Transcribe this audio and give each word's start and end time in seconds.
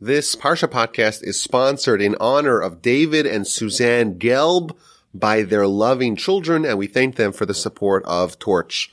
This 0.00 0.36
Parsha 0.36 0.68
podcast 0.68 1.24
is 1.24 1.42
sponsored 1.42 2.00
in 2.00 2.14
honor 2.20 2.60
of 2.60 2.80
David 2.80 3.26
and 3.26 3.44
Suzanne 3.44 4.14
Gelb 4.14 4.76
by 5.12 5.42
their 5.42 5.66
loving 5.66 6.14
children, 6.14 6.64
and 6.64 6.78
we 6.78 6.86
thank 6.86 7.16
them 7.16 7.32
for 7.32 7.46
the 7.46 7.52
support 7.52 8.04
of 8.04 8.38
Torch. 8.38 8.92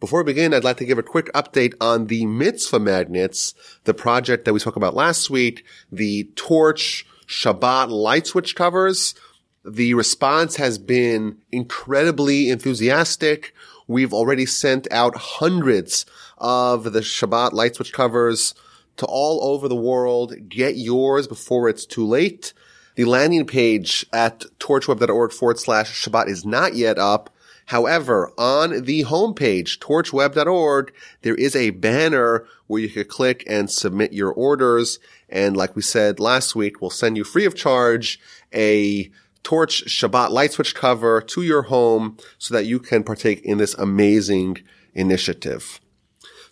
Before 0.00 0.20
we 0.22 0.32
begin, 0.32 0.54
I'd 0.54 0.64
like 0.64 0.78
to 0.78 0.86
give 0.86 0.96
a 0.96 1.02
quick 1.02 1.30
update 1.34 1.74
on 1.78 2.06
the 2.06 2.24
mitzvah 2.24 2.78
magnets, 2.78 3.52
the 3.84 3.92
project 3.92 4.46
that 4.46 4.54
we 4.54 4.58
spoke 4.58 4.76
about 4.76 4.94
last 4.94 5.28
week, 5.28 5.62
the 5.92 6.24
Torch 6.36 7.06
Shabbat 7.26 7.90
light 7.90 8.26
switch 8.26 8.56
covers. 8.56 9.14
The 9.62 9.92
response 9.92 10.56
has 10.56 10.78
been 10.78 11.36
incredibly 11.52 12.48
enthusiastic. 12.48 13.52
We've 13.86 14.14
already 14.14 14.46
sent 14.46 14.90
out 14.90 15.16
hundreds 15.16 16.06
of 16.38 16.94
the 16.94 17.00
Shabbat 17.00 17.52
light 17.52 17.74
switch 17.74 17.92
covers 17.92 18.54
to 18.96 19.06
all 19.06 19.42
over 19.44 19.68
the 19.68 19.76
world. 19.76 20.34
Get 20.48 20.76
yours 20.76 21.26
before 21.26 21.68
it's 21.68 21.86
too 21.86 22.06
late. 22.06 22.52
The 22.96 23.04
landing 23.04 23.46
page 23.46 24.06
at 24.12 24.44
torchweb.org 24.58 25.32
forward 25.32 25.58
slash 25.58 26.04
Shabbat 26.04 26.28
is 26.28 26.46
not 26.46 26.74
yet 26.74 26.98
up. 26.98 27.30
However, 27.66 28.32
on 28.38 28.84
the 28.84 29.04
homepage, 29.04 29.78
torchweb.org, 29.78 30.94
there 31.22 31.34
is 31.34 31.56
a 31.56 31.70
banner 31.70 32.46
where 32.68 32.80
you 32.80 32.88
can 32.88 33.04
click 33.04 33.44
and 33.46 33.70
submit 33.70 34.12
your 34.12 34.32
orders. 34.32 34.98
And 35.28 35.56
like 35.56 35.74
we 35.74 35.82
said 35.82 36.20
last 36.20 36.54
week, 36.54 36.80
we'll 36.80 36.90
send 36.90 37.16
you 37.16 37.24
free 37.24 37.44
of 37.44 37.54
charge 37.54 38.20
a 38.54 39.10
Torch 39.42 39.84
Shabbat 39.84 40.30
light 40.30 40.52
switch 40.52 40.74
cover 40.74 41.20
to 41.20 41.42
your 41.42 41.62
home 41.62 42.16
so 42.38 42.54
that 42.54 42.66
you 42.66 42.80
can 42.80 43.04
partake 43.04 43.42
in 43.44 43.58
this 43.58 43.74
amazing 43.74 44.58
initiative. 44.94 45.80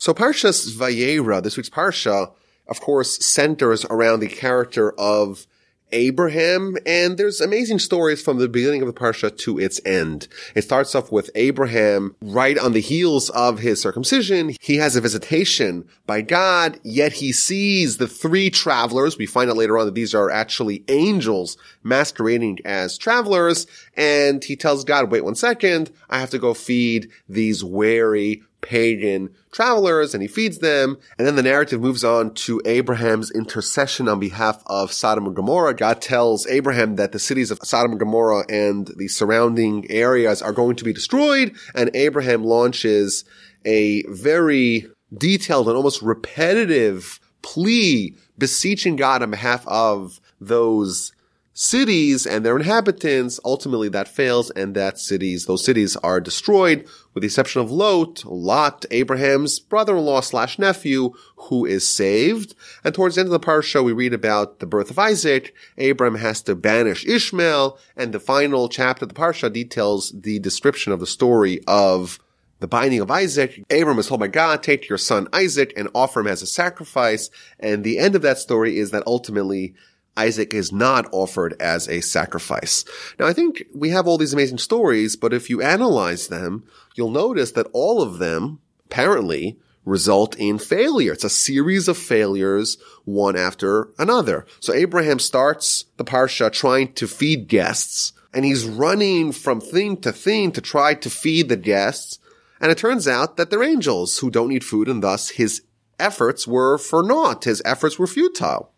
So 0.05 0.13
Parshas 0.13 0.71
Vayera, 0.77 1.43
this 1.43 1.57
week's 1.57 1.71
Parsha, 1.71 2.31
of 2.69 2.79
course, 2.83 3.25
centers 3.25 3.87
around 3.87 4.21
the 4.21 4.29
character 4.29 4.93
of 4.99 5.47
Abraham, 5.93 6.77
and 6.85 7.17
there's 7.17 7.41
amazing 7.41 7.79
stories 7.79 8.21
from 8.21 8.37
the 8.37 8.47
beginning 8.47 8.83
of 8.83 8.87
the 8.87 8.93
Parsha 8.93 9.35
to 9.39 9.59
its 9.59 9.81
end. 9.87 10.29
It 10.55 10.61
starts 10.61 10.95
off 10.95 11.11
with 11.11 11.31
Abraham 11.35 12.17
right 12.21 12.59
on 12.59 12.75
the 12.75 12.83
heels 12.83 13.31
of 13.31 13.61
his 13.61 13.81
circumcision. 13.81 14.55
He 14.61 14.77
has 14.77 14.95
a 14.95 15.01
visitation 15.01 15.89
by 16.05 16.21
God, 16.21 16.79
yet 16.83 17.15
he 17.15 17.33
sees 17.33 17.97
the 17.97 18.07
three 18.07 18.51
travelers. 18.51 19.17
We 19.17 19.25
find 19.25 19.49
out 19.49 19.57
later 19.57 19.79
on 19.79 19.87
that 19.87 19.95
these 19.95 20.15
are 20.15 20.31
actually 20.31 20.85
angels 20.89 21.57
masquerading 21.83 22.59
as 22.67 22.99
travelers, 22.99 23.67
and 23.97 24.45
he 24.45 24.55
tells 24.55 24.85
God, 24.85 25.11
wait 25.11 25.25
one 25.25 25.35
second, 25.35 25.91
I 26.11 26.21
have 26.21 26.31
to 26.31 26.39
go 26.39 26.53
feed 26.53 27.11
these 27.27 27.65
wary 27.65 28.43
pagan 28.65 29.29
travelers 29.53 30.15
and 30.15 30.23
he 30.23 30.29
feeds 30.29 30.59
them. 30.59 30.99
And 31.19 31.27
then 31.27 31.37
the 31.37 31.43
narrative 31.43 31.81
moves 31.81 32.03
on 32.03 32.35
to 32.35 32.61
Abraham's 32.65 33.31
intercession 33.31 34.09
on 34.09 34.19
behalf 34.19 34.63
of 34.67 34.91
Sodom 34.91 35.27
and 35.27 35.37
Gomorrah. 35.37 35.75
God 35.75 36.01
tells 36.01 36.47
Abraham 36.47 36.97
that 36.97 37.13
the 37.13 37.19
cities 37.19 37.51
of 37.51 37.59
Sodom 37.63 37.93
and 37.93 38.01
Gomorrah 38.01 38.45
and 38.49 38.91
the 38.97 39.09
surrounding 39.09 39.89
areas 39.91 40.43
are 40.43 40.53
going 40.53 40.77
to 40.77 40.85
be 40.85 40.93
destroyed. 40.93 41.55
And 41.75 41.91
Abraham 41.95 42.43
launches 42.43 43.25
a 43.65 44.03
very 44.09 44.87
detailed 45.17 45.69
and 45.69 45.77
almost 45.77 46.03
repetitive 46.03 47.21
plea 47.43 48.17
beseeching 48.39 48.97
God 48.97 49.23
on 49.23 49.31
behalf 49.31 49.67
of 49.69 50.21
those 50.41 51.13
cities 51.55 52.27
and 52.27 52.45
their 52.45 52.57
inhabitants. 52.57 53.41
Ultimately, 53.45 53.89
that 53.89 54.09
fails, 54.09 54.51
and 54.51 54.75
that 54.75 54.99
cities, 54.99 55.47
those 55.47 55.65
cities 55.65 55.97
are 55.97 56.21
destroyed, 56.21 56.87
with 57.15 57.23
the 57.23 57.27
exception 57.27 57.63
of 57.63 57.71
Lot, 57.71 58.25
Lot, 58.27 58.85
Abraham's 58.91 59.61
brother-in-law 59.61 60.21
slash 60.21 60.59
nephew, 60.59 61.13
who 61.37 61.65
is 61.65 61.89
saved. 61.89 62.55
And 62.83 62.95
towards 62.95 63.15
the 63.15 63.21
end 63.21 63.29
of 63.29 63.41
the 63.41 63.47
parsha, 63.47 63.83
we 63.83 63.93
read 63.93 64.13
about 64.13 64.59
the 64.59 64.67
birth 64.67 64.91
of 64.91 64.99
Isaac. 64.99 65.55
Abraham 65.79 66.19
has 66.19 66.43
to 66.43 66.55
banish 66.55 67.07
Ishmael, 67.07 67.79
and 67.97 68.13
the 68.13 68.21
final 68.21 68.69
chapter 68.69 69.05
of 69.05 69.09
the 69.09 69.15
parsha 69.15 69.51
details 69.51 70.13
the 70.15 70.41
description 70.41 70.93
of 70.93 71.01
the 71.01 71.07
story 71.07 71.61
of 71.67 72.19
the 72.61 72.69
binding 72.69 73.01
of 73.01 73.11
Isaac, 73.11 73.63
Abram 73.71 73.99
is 73.99 74.07
told 74.07 74.21
by 74.21 74.29
God, 74.29 74.63
take 74.63 74.89
your 74.89 74.97
son 74.97 75.29
Isaac 75.35 75.75
and 75.77 75.89
offer 75.95 76.21
him 76.21 76.29
as 76.29 76.41
a 76.41 76.47
sacrifice. 76.47 77.29
And 77.61 77.85
the 77.85 77.99
end 77.99 78.15
of 78.15 78.23
that 78.23 78.39
story 78.39 78.79
is 78.79 78.91
that 78.93 79.03
ultimately 79.07 79.75
Isaac 80.17 80.55
is 80.55 80.73
not 80.73 81.09
offered 81.13 81.57
as 81.61 81.89
a 81.89 82.01
sacrifice. 82.01 82.85
Now, 83.19 83.27
I 83.27 83.33
think 83.33 83.65
we 83.75 83.91
have 83.91 84.07
all 84.07 84.19
these 84.19 84.33
amazing 84.33 84.59
stories, 84.59 85.17
but 85.17 85.33
if 85.33 85.51
you 85.51 85.61
analyze 85.61 86.29
them, 86.29 86.65
you'll 86.95 87.11
notice 87.11 87.53
that 87.53 87.67
all 87.73 88.01
of 88.01 88.19
them, 88.19 88.61
apparently, 88.87 89.59
result 89.85 90.37
in 90.37 90.59
failure. 90.59 91.13
It's 91.13 91.25
a 91.25 91.31
series 91.31 91.89
of 91.89 91.99
failures, 91.99 92.79
one 93.05 93.37
after 93.37 93.91
another. 93.99 94.47
So 94.61 94.73
Abraham 94.73 95.19
starts 95.19 95.87
the 95.97 96.05
Parsha 96.05 96.51
trying 96.51 96.93
to 96.95 97.07
feed 97.07 97.49
guests, 97.49 98.13
and 98.33 98.45
he's 98.45 98.65
running 98.65 99.33
from 99.33 99.61
thing 99.61 99.97
to 99.99 100.13
thing 100.13 100.53
to 100.53 100.61
try 100.61 100.95
to 100.95 101.11
feed 101.11 101.49
the 101.49 101.57
guests. 101.57 102.19
And 102.61 102.71
it 102.71 102.79
turns 102.79 103.07
out 103.07 103.37
that 103.37 103.51
they're 103.51 103.63
angels 103.63 104.19
who 104.19 104.31
don't 104.31 104.49
need 104.49 104.65
food, 104.65 104.89
and 104.89 105.03
thus 105.03 105.31
his 105.31 105.63
efforts 105.99 106.47
were 106.47 106.79
for 106.79 107.03
naught. 107.03 107.45
His 107.45 107.61
efforts 107.65 107.99
were 107.99 108.07
futile. 108.07 108.71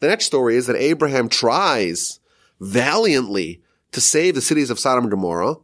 The 0.00 0.08
next 0.08 0.26
story 0.26 0.56
is 0.56 0.66
that 0.66 0.76
Abraham 0.76 1.28
tries 1.28 2.20
valiantly 2.60 3.62
to 3.92 4.00
save 4.00 4.34
the 4.34 4.40
cities 4.40 4.70
of 4.70 4.78
Sodom 4.78 5.04
and 5.04 5.10
Gomorrah, 5.10 5.56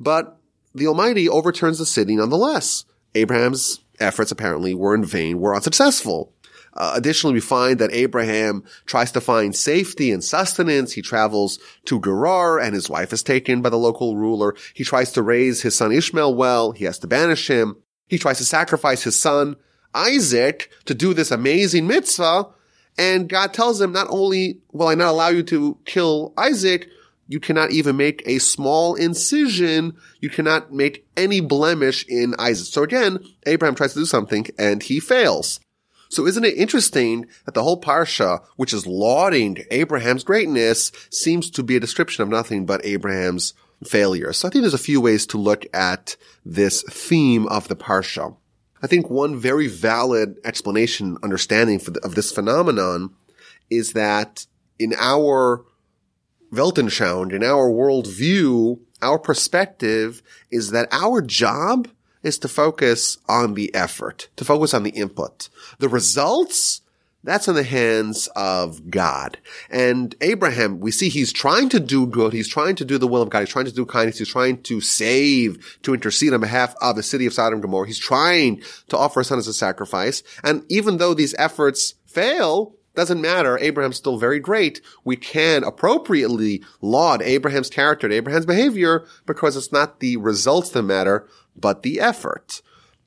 but 0.00 0.38
the 0.74 0.86
Almighty 0.86 1.28
overturns 1.28 1.78
the 1.78 1.86
city 1.86 2.16
nonetheless. 2.16 2.84
Abraham's 3.14 3.80
efforts 4.00 4.30
apparently 4.30 4.74
were 4.74 4.94
in 4.94 5.04
vain, 5.04 5.40
were 5.40 5.54
unsuccessful. 5.54 6.32
Uh, 6.74 6.92
additionally, 6.94 7.34
we 7.34 7.40
find 7.40 7.78
that 7.80 7.92
Abraham 7.92 8.62
tries 8.86 9.10
to 9.10 9.20
find 9.20 9.56
safety 9.56 10.12
and 10.12 10.22
sustenance. 10.22 10.92
He 10.92 11.02
travels 11.02 11.58
to 11.86 12.00
Gerar 12.00 12.60
and 12.60 12.74
his 12.74 12.88
wife 12.88 13.12
is 13.12 13.22
taken 13.22 13.62
by 13.62 13.70
the 13.70 13.76
local 13.76 14.16
ruler. 14.16 14.54
He 14.74 14.84
tries 14.84 15.10
to 15.12 15.22
raise 15.22 15.62
his 15.62 15.74
son 15.74 15.90
Ishmael 15.90 16.34
well. 16.34 16.72
He 16.72 16.84
has 16.84 16.98
to 17.00 17.08
banish 17.08 17.48
him. 17.48 17.76
He 18.06 18.18
tries 18.18 18.38
to 18.38 18.44
sacrifice 18.44 19.02
his 19.02 19.20
son 19.20 19.56
Isaac 19.94 20.70
to 20.84 20.94
do 20.94 21.14
this 21.14 21.30
amazing 21.30 21.86
mitzvah, 21.86 22.46
and 22.98 23.28
God 23.28 23.54
tells 23.54 23.80
him, 23.80 23.92
not 23.92 24.08
only 24.10 24.60
will 24.72 24.88
I 24.88 24.94
not 24.94 25.12
allow 25.12 25.28
you 25.28 25.44
to 25.44 25.78
kill 25.84 26.34
Isaac, 26.36 26.88
you 27.28 27.40
cannot 27.40 27.70
even 27.70 27.96
make 27.96 28.22
a 28.26 28.38
small 28.38 28.94
incision. 28.94 29.96
You 30.20 30.30
cannot 30.30 30.72
make 30.72 31.06
any 31.16 31.40
blemish 31.40 32.04
in 32.08 32.34
Isaac. 32.38 32.66
So 32.66 32.82
again, 32.82 33.24
Abraham 33.46 33.74
tries 33.74 33.92
to 33.92 34.00
do 34.00 34.06
something 34.06 34.46
and 34.58 34.82
he 34.82 34.98
fails. 34.98 35.60
So 36.10 36.26
isn't 36.26 36.44
it 36.44 36.56
interesting 36.56 37.26
that 37.44 37.52
the 37.52 37.62
whole 37.62 37.80
parsha, 37.80 38.42
which 38.56 38.72
is 38.72 38.86
lauding 38.86 39.58
Abraham's 39.70 40.24
greatness, 40.24 40.90
seems 41.10 41.50
to 41.50 41.62
be 41.62 41.76
a 41.76 41.80
description 41.80 42.22
of 42.22 42.30
nothing 42.30 42.64
but 42.64 42.84
Abraham's 42.84 43.52
failure. 43.84 44.32
So 44.32 44.48
I 44.48 44.50
think 44.50 44.62
there's 44.62 44.72
a 44.72 44.78
few 44.78 45.00
ways 45.00 45.26
to 45.26 45.38
look 45.38 45.66
at 45.74 46.16
this 46.46 46.82
theme 46.82 47.46
of 47.48 47.68
the 47.68 47.76
parsha. 47.76 48.34
I 48.82 48.86
think 48.86 49.10
one 49.10 49.36
very 49.38 49.66
valid 49.66 50.38
explanation, 50.44 51.18
understanding 51.22 51.78
the, 51.78 52.00
of 52.04 52.14
this 52.14 52.32
phenomenon 52.32 53.14
is 53.70 53.92
that 53.92 54.46
in 54.78 54.94
our 54.98 55.64
Weltanschauung, 56.52 57.32
in 57.32 57.42
our 57.42 57.68
worldview, 57.68 58.80
our 59.02 59.18
perspective 59.18 60.22
is 60.50 60.70
that 60.70 60.88
our 60.92 61.20
job 61.20 61.88
is 62.22 62.38
to 62.38 62.48
focus 62.48 63.18
on 63.28 63.54
the 63.54 63.74
effort, 63.74 64.28
to 64.36 64.44
focus 64.44 64.74
on 64.74 64.82
the 64.82 64.90
input. 64.90 65.48
The 65.78 65.88
results 65.88 66.82
that's 67.24 67.48
in 67.48 67.54
the 67.54 67.62
hands 67.62 68.28
of 68.36 68.90
God. 68.90 69.38
And 69.70 70.14
Abraham, 70.20 70.80
we 70.80 70.90
see 70.90 71.08
he's 71.08 71.32
trying 71.32 71.68
to 71.70 71.80
do 71.80 72.06
good. 72.06 72.32
He's 72.32 72.48
trying 72.48 72.76
to 72.76 72.84
do 72.84 72.96
the 72.96 73.08
will 73.08 73.22
of 73.22 73.30
God. 73.30 73.40
He's 73.40 73.48
trying 73.48 73.64
to 73.66 73.72
do 73.72 73.84
kindness. 73.84 74.18
He's 74.18 74.28
trying 74.28 74.62
to 74.62 74.80
save, 74.80 75.78
to 75.82 75.94
intercede 75.94 76.32
on 76.32 76.40
behalf 76.40 76.74
of 76.80 76.96
the 76.96 77.02
city 77.02 77.26
of 77.26 77.34
Sodom 77.34 77.54
and 77.54 77.62
Gomorrah. 77.62 77.86
He's 77.86 77.98
trying 77.98 78.62
to 78.88 78.96
offer 78.96 79.20
a 79.20 79.24
son 79.24 79.38
as 79.38 79.48
a 79.48 79.54
sacrifice. 79.54 80.22
And 80.44 80.64
even 80.68 80.98
though 80.98 81.14
these 81.14 81.34
efforts 81.38 81.94
fail, 82.06 82.74
doesn't 82.94 83.20
matter. 83.20 83.56
Abraham's 83.58 83.96
still 83.96 84.18
very 84.18 84.40
great. 84.40 84.80
We 85.04 85.14
can 85.14 85.62
appropriately 85.62 86.64
laud 86.80 87.22
Abraham's 87.22 87.70
character 87.70 88.08
and 88.08 88.14
Abraham's 88.14 88.46
behavior 88.46 89.06
because 89.24 89.56
it's 89.56 89.70
not 89.70 90.00
the 90.00 90.16
results 90.16 90.70
that 90.70 90.82
matter, 90.82 91.28
but 91.56 91.84
the 91.84 92.00
effort. 92.00 92.60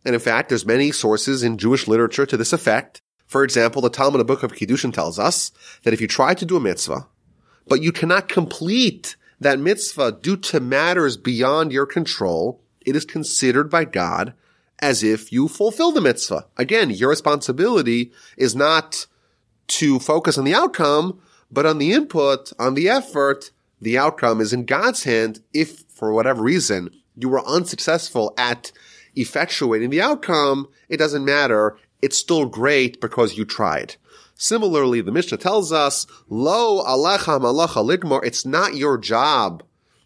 And 0.06 0.16
in 0.16 0.22
fact, 0.22 0.48
there's 0.48 0.66
many 0.66 0.92
sources 0.92 1.44
in 1.44 1.58
Jewish 1.58 1.90
literature 1.90 2.26
to 2.26 2.38
this 2.38 2.54
effect. 2.54 3.01
For 3.32 3.46
example, 3.46 3.82
the 3.82 3.90
Talmud, 3.90 4.20
the 4.20 4.26
book 4.26 4.44
of 4.44 4.52
Kiddushin 4.52 4.94
tells 4.94 5.18
us 5.18 5.54
that 5.84 5.94
if 5.94 6.02
you 6.02 6.08
try 6.08 6.34
to 6.34 6.46
do 6.46 6.58
a 6.58 6.60
mitzvah, 6.60 7.08
but 7.66 7.82
you 7.82 7.94
cannot 7.94 8.28
complete 8.28 9.16
that 9.40 9.58
mitzvah 9.58 10.20
due 10.22 10.36
to 10.36 10.60
matters 10.60 11.16
beyond 11.16 11.72
your 11.72 11.86
control, 11.86 12.62
it 12.82 12.94
is 12.94 13.06
considered 13.06 13.70
by 13.70 13.86
God 13.86 14.34
as 14.80 15.02
if 15.02 15.32
you 15.32 15.48
fulfill 15.48 15.94
the 15.94 16.02
mitzvah. 16.02 16.46
Again, 16.58 16.90
your 16.90 17.08
responsibility 17.08 18.12
is 18.36 18.54
not 18.54 19.08
to 19.68 19.98
focus 20.00 20.38
on 20.38 20.44
the 20.44 20.54
outcome, 20.54 21.22
but 21.50 21.66
on 21.66 21.78
the 21.78 21.94
input, 21.94 22.52
on 22.60 22.74
the 22.74 22.90
effort. 22.90 23.52
The 23.80 23.98
outcome 23.98 24.42
is 24.42 24.52
in 24.52 24.66
God's 24.66 25.06
hand 25.06 25.40
if, 25.54 25.86
for 25.88 26.12
whatever 26.12 26.44
reason, 26.44 26.90
you 27.16 27.30
were 27.30 27.48
unsuccessful 27.48 28.34
at 28.38 28.74
effectuating 29.16 29.90
the 29.90 30.02
outcome. 30.02 30.68
It 30.90 30.98
doesn't 30.98 31.24
matter 31.24 31.78
it's 32.02 32.18
still 32.18 32.46
great 32.46 33.00
because 33.02 33.38
you 33.38 33.46
tried. 33.46 33.96
Similarly, 34.36 35.02
the 35.02 35.12
Mishnah 35.12 35.38
tells 35.38 35.72
us, 35.72 36.08
Lo 36.28 36.84
alecha 36.84 37.40
malacha 37.40 37.86
ligmar, 37.86 38.24
it's 38.24 38.46
not 38.46 38.76
your 38.76 38.98
job 38.98 39.64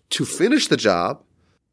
to 0.09 0.25
finish 0.25 0.67
the 0.67 0.77
job, 0.77 1.23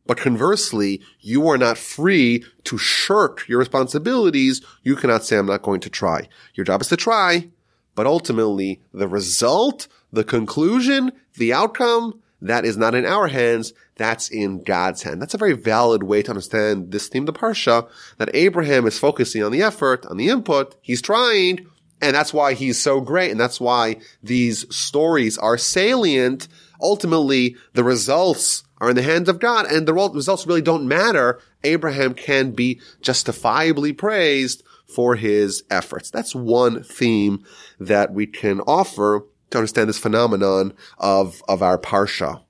but 0.06 0.16
conversely, 0.16 1.00
you 1.20 1.48
are 1.48 1.58
not 1.58 1.78
free 1.78 2.44
to 2.64 2.78
shirk 2.78 3.48
your 3.48 3.58
responsibilities. 3.58 4.60
You 4.82 4.96
cannot 4.96 5.24
say, 5.24 5.38
I'm 5.38 5.46
not 5.46 5.62
going 5.62 5.80
to 5.80 5.90
try. 5.90 6.28
Your 6.54 6.64
job 6.64 6.80
is 6.82 6.88
to 6.88 6.96
try, 6.96 7.50
but 7.94 8.06
ultimately 8.06 8.80
the 8.92 9.08
result, 9.08 9.88
the 10.12 10.24
conclusion, 10.24 11.12
the 11.34 11.52
outcome, 11.52 12.21
that 12.42 12.64
is 12.64 12.76
not 12.76 12.94
in 12.94 13.06
our 13.06 13.28
hands. 13.28 13.72
That's 13.96 14.28
in 14.28 14.62
God's 14.62 15.02
hand. 15.02 15.22
That's 15.22 15.34
a 15.34 15.38
very 15.38 15.52
valid 15.52 16.02
way 16.02 16.22
to 16.22 16.30
understand 16.30 16.90
this 16.90 17.08
theme, 17.08 17.24
the 17.24 17.32
Parsha, 17.32 17.88
that 18.18 18.34
Abraham 18.34 18.86
is 18.86 18.98
focusing 18.98 19.42
on 19.42 19.52
the 19.52 19.62
effort, 19.62 20.04
on 20.06 20.16
the 20.16 20.28
input. 20.28 20.74
He's 20.82 21.00
trying, 21.00 21.66
and 22.00 22.14
that's 22.14 22.34
why 22.34 22.54
he's 22.54 22.80
so 22.80 23.00
great. 23.00 23.30
And 23.30 23.38
that's 23.38 23.60
why 23.60 23.96
these 24.22 24.74
stories 24.74 25.38
are 25.38 25.56
salient. 25.56 26.48
Ultimately, 26.80 27.56
the 27.74 27.84
results 27.84 28.64
are 28.82 28.90
in 28.90 28.96
the 28.96 29.02
hands 29.02 29.28
of 29.28 29.38
God 29.38 29.66
and 29.66 29.86
the 29.86 29.94
results 29.94 30.44
really 30.44 30.60
don't 30.60 30.88
matter. 30.88 31.38
Abraham 31.62 32.14
can 32.14 32.50
be 32.50 32.80
justifiably 33.00 33.92
praised 33.92 34.64
for 34.92 35.14
his 35.14 35.62
efforts. 35.70 36.10
That's 36.10 36.34
one 36.34 36.82
theme 36.82 37.44
that 37.78 38.12
we 38.12 38.26
can 38.26 38.60
offer 38.62 39.24
to 39.52 39.58
understand 39.58 39.88
this 39.88 39.98
phenomenon 39.98 40.74
of, 40.98 41.42
of 41.48 41.62
our 41.62 41.78
Parsha. 41.78 42.42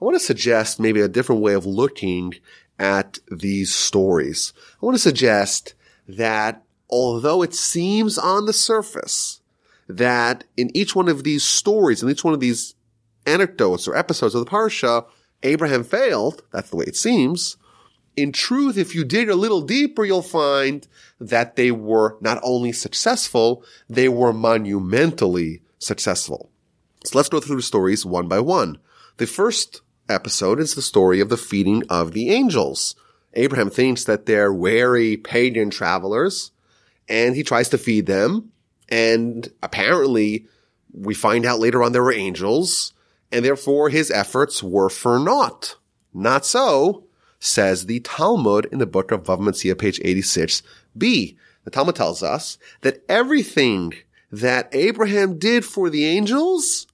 I 0.00 0.04
want 0.04 0.16
to 0.16 0.24
suggest 0.24 0.80
maybe 0.80 1.00
a 1.00 1.08
different 1.08 1.42
way 1.42 1.54
of 1.54 1.66
looking 1.66 2.34
at 2.78 3.18
these 3.30 3.74
stories. 3.74 4.52
I 4.82 4.86
want 4.86 4.94
to 4.94 5.02
suggest 5.02 5.74
that 6.08 6.62
although 6.88 7.42
it 7.42 7.54
seems 7.54 8.18
on 8.18 8.46
the 8.46 8.52
surface 8.52 9.40
that 9.88 10.44
in 10.56 10.74
each 10.74 10.94
one 10.94 11.08
of 11.08 11.24
these 11.24 11.44
stories, 11.44 12.02
in 12.02 12.08
each 12.08 12.24
one 12.24 12.34
of 12.34 12.40
these 12.40 12.74
anecdotes 13.26 13.86
or 13.86 13.96
episodes 13.96 14.34
of 14.34 14.44
the 14.44 14.50
Parsha, 14.50 15.06
Abraham 15.42 15.84
failed. 15.84 16.42
That's 16.52 16.70
the 16.70 16.76
way 16.76 16.84
it 16.86 16.96
seems. 16.96 17.56
In 18.16 18.32
truth, 18.32 18.76
if 18.76 18.94
you 18.94 19.04
dig 19.04 19.28
a 19.28 19.34
little 19.34 19.62
deeper, 19.62 20.04
you'll 20.04 20.22
find 20.22 20.86
that 21.20 21.56
they 21.56 21.70
were 21.70 22.16
not 22.20 22.40
only 22.42 22.72
successful, 22.72 23.64
they 23.88 24.08
were 24.08 24.32
monumentally 24.32 25.62
successful. 25.80 26.50
So 27.04 27.18
let's 27.18 27.28
go 27.28 27.40
through 27.40 27.56
the 27.56 27.62
stories 27.62 28.06
one 28.06 28.28
by 28.28 28.40
one. 28.40 28.78
The 29.16 29.26
first 29.26 29.80
episode 30.08 30.60
is 30.60 30.74
the 30.74 30.82
story 30.82 31.20
of 31.20 31.28
the 31.28 31.36
feeding 31.36 31.82
of 31.88 32.12
the 32.12 32.30
angels. 32.30 32.94
Abraham 33.34 33.70
thinks 33.70 34.04
that 34.04 34.26
they're 34.26 34.52
wary 34.52 35.16
pagan 35.16 35.70
travelers 35.70 36.52
and 37.08 37.34
he 37.34 37.42
tries 37.42 37.68
to 37.70 37.78
feed 37.78 38.06
them. 38.06 38.52
And 38.88 39.50
apparently 39.62 40.46
we 40.92 41.14
find 41.14 41.46
out 41.46 41.60
later 41.60 41.82
on 41.82 41.92
there 41.92 42.02
were 42.02 42.12
angels 42.12 42.92
and 43.32 43.44
therefore 43.44 43.88
his 43.88 44.10
efforts 44.10 44.62
were 44.62 44.88
for 44.88 45.18
naught. 45.18 45.76
Not 46.12 46.44
so, 46.44 47.04
says 47.38 47.86
the 47.86 48.00
Talmud 48.00 48.66
in 48.66 48.78
the 48.78 48.86
book 48.86 49.12
of 49.12 49.22
Bava 49.22 49.40
Metzia, 49.40 49.78
page 49.78 50.00
86b. 50.00 51.36
The 51.64 51.70
Talmud 51.70 51.94
tells 51.94 52.22
us 52.22 52.58
that 52.80 53.02
everything 53.08 53.94
that 54.30 54.68
Abraham 54.72 55.38
did 55.38 55.64
for 55.64 55.90
the 55.90 56.06
angels 56.06 56.86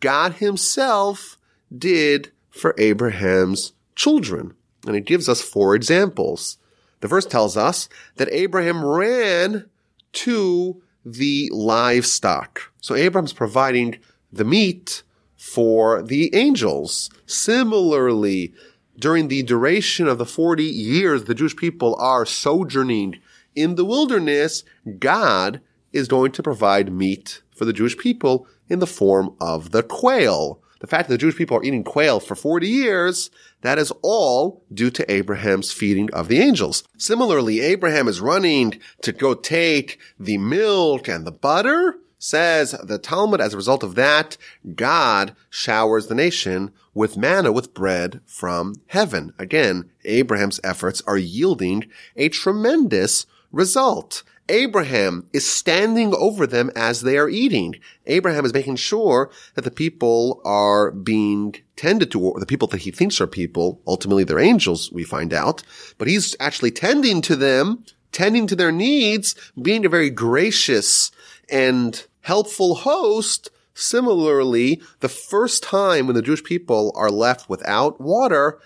God 0.00 0.34
himself 0.34 1.38
did 1.76 2.30
for 2.50 2.74
Abraham's 2.78 3.72
children. 3.96 4.54
And 4.86 4.96
it 4.96 5.06
gives 5.06 5.28
us 5.28 5.40
four 5.40 5.74
examples. 5.74 6.58
The 7.00 7.08
first 7.08 7.30
tells 7.30 7.56
us 7.56 7.88
that 8.16 8.32
Abraham 8.32 8.84
ran 8.84 9.68
to 10.12 10.82
the 11.04 11.50
livestock. 11.52 12.72
So 12.80 12.94
Abraham's 12.94 13.32
providing 13.32 13.98
the 14.32 14.44
meat 14.44 15.02
for 15.36 16.02
the 16.02 16.34
angels. 16.34 17.10
Similarly, 17.26 18.54
during 18.98 19.28
the 19.28 19.42
duration 19.42 20.06
of 20.06 20.18
the 20.18 20.26
40 20.26 20.62
years 20.62 21.24
the 21.24 21.34
Jewish 21.34 21.56
people 21.56 21.96
are 21.98 22.24
sojourning 22.24 23.18
in 23.54 23.74
the 23.74 23.84
wilderness, 23.84 24.64
God 24.98 25.60
is 25.92 26.08
going 26.08 26.32
to 26.32 26.42
provide 26.42 26.92
meat 26.92 27.42
for 27.54 27.64
the 27.64 27.72
Jewish 27.72 27.96
people 27.96 28.46
in 28.68 28.78
the 28.78 28.86
form 28.86 29.36
of 29.40 29.70
the 29.70 29.82
quail. 29.82 30.60
The 30.80 30.86
fact 30.88 31.08
that 31.08 31.14
the 31.14 31.18
Jewish 31.18 31.36
people 31.36 31.56
are 31.56 31.62
eating 31.62 31.84
quail 31.84 32.18
for 32.18 32.34
40 32.34 32.66
years, 32.66 33.30
that 33.60 33.78
is 33.78 33.92
all 34.02 34.64
due 34.72 34.90
to 34.90 35.12
Abraham's 35.12 35.70
feeding 35.70 36.12
of 36.12 36.26
the 36.26 36.40
angels. 36.40 36.82
Similarly, 36.98 37.60
Abraham 37.60 38.08
is 38.08 38.20
running 38.20 38.80
to 39.02 39.12
go 39.12 39.34
take 39.34 40.00
the 40.18 40.38
milk 40.38 41.08
and 41.08 41.24
the 41.24 41.30
butter. 41.30 41.98
Says 42.18 42.72
the 42.82 42.98
Talmud, 42.98 43.40
as 43.40 43.52
a 43.52 43.56
result 43.56 43.82
of 43.82 43.96
that, 43.96 44.36
God 44.76 45.34
showers 45.50 46.06
the 46.06 46.14
nation 46.14 46.70
with 46.94 47.16
manna, 47.16 47.50
with 47.52 47.74
bread 47.74 48.20
from 48.26 48.74
heaven. 48.86 49.32
Again, 49.38 49.90
Abraham's 50.04 50.60
efforts 50.62 51.02
are 51.06 51.18
yielding 51.18 51.86
a 52.16 52.28
tremendous 52.28 53.26
result. 53.50 54.22
Abraham 54.48 55.28
is 55.32 55.48
standing 55.48 56.14
over 56.14 56.46
them 56.46 56.70
as 56.74 57.02
they 57.02 57.16
are 57.16 57.28
eating. 57.28 57.76
Abraham 58.06 58.44
is 58.44 58.52
making 58.52 58.76
sure 58.76 59.30
that 59.54 59.62
the 59.62 59.70
people 59.70 60.40
are 60.44 60.90
being 60.90 61.54
tended 61.76 62.10
to, 62.12 62.20
or 62.20 62.40
the 62.40 62.46
people 62.46 62.68
that 62.68 62.82
he 62.82 62.90
thinks 62.90 63.20
are 63.20 63.26
people, 63.26 63.80
ultimately 63.86 64.24
they're 64.24 64.38
angels, 64.38 64.90
we 64.92 65.04
find 65.04 65.32
out, 65.32 65.62
but 65.98 66.08
he's 66.08 66.36
actually 66.40 66.70
tending 66.70 67.22
to 67.22 67.36
them, 67.36 67.84
tending 68.10 68.46
to 68.46 68.56
their 68.56 68.72
needs, 68.72 69.34
being 69.60 69.86
a 69.86 69.88
very 69.88 70.10
gracious 70.10 71.10
and 71.48 72.06
helpful 72.22 72.74
host. 72.76 73.50
Similarly, 73.74 74.82
the 75.00 75.08
first 75.08 75.62
time 75.62 76.06
when 76.06 76.14
the 76.14 76.22
Jewish 76.22 76.44
people 76.44 76.92
are 76.94 77.10
left 77.10 77.48
without 77.48 78.00
water, 78.00 78.60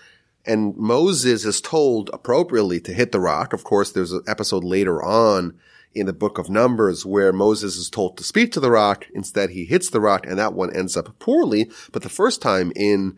and 0.47 0.75
Moses 0.77 1.45
is 1.45 1.61
told 1.61 2.09
appropriately 2.13 2.79
to 2.81 2.93
hit 2.93 3.11
the 3.11 3.19
rock. 3.19 3.53
Of 3.53 3.63
course, 3.63 3.91
there's 3.91 4.13
an 4.13 4.23
episode 4.27 4.63
later 4.63 5.03
on 5.03 5.59
in 5.93 6.05
the 6.05 6.13
book 6.13 6.37
of 6.37 6.49
Numbers 6.49 7.05
where 7.05 7.33
Moses 7.33 7.75
is 7.75 7.89
told 7.89 8.17
to 8.17 8.23
speak 8.23 8.51
to 8.53 8.59
the 8.59 8.71
rock. 8.71 9.07
Instead, 9.13 9.51
he 9.51 9.65
hits 9.65 9.89
the 9.89 10.01
rock 10.01 10.25
and 10.25 10.39
that 10.39 10.53
one 10.53 10.75
ends 10.75 10.95
up 10.95 11.17
poorly. 11.19 11.69
But 11.91 12.03
the 12.03 12.09
first 12.09 12.41
time 12.41 12.71
in 12.75 13.17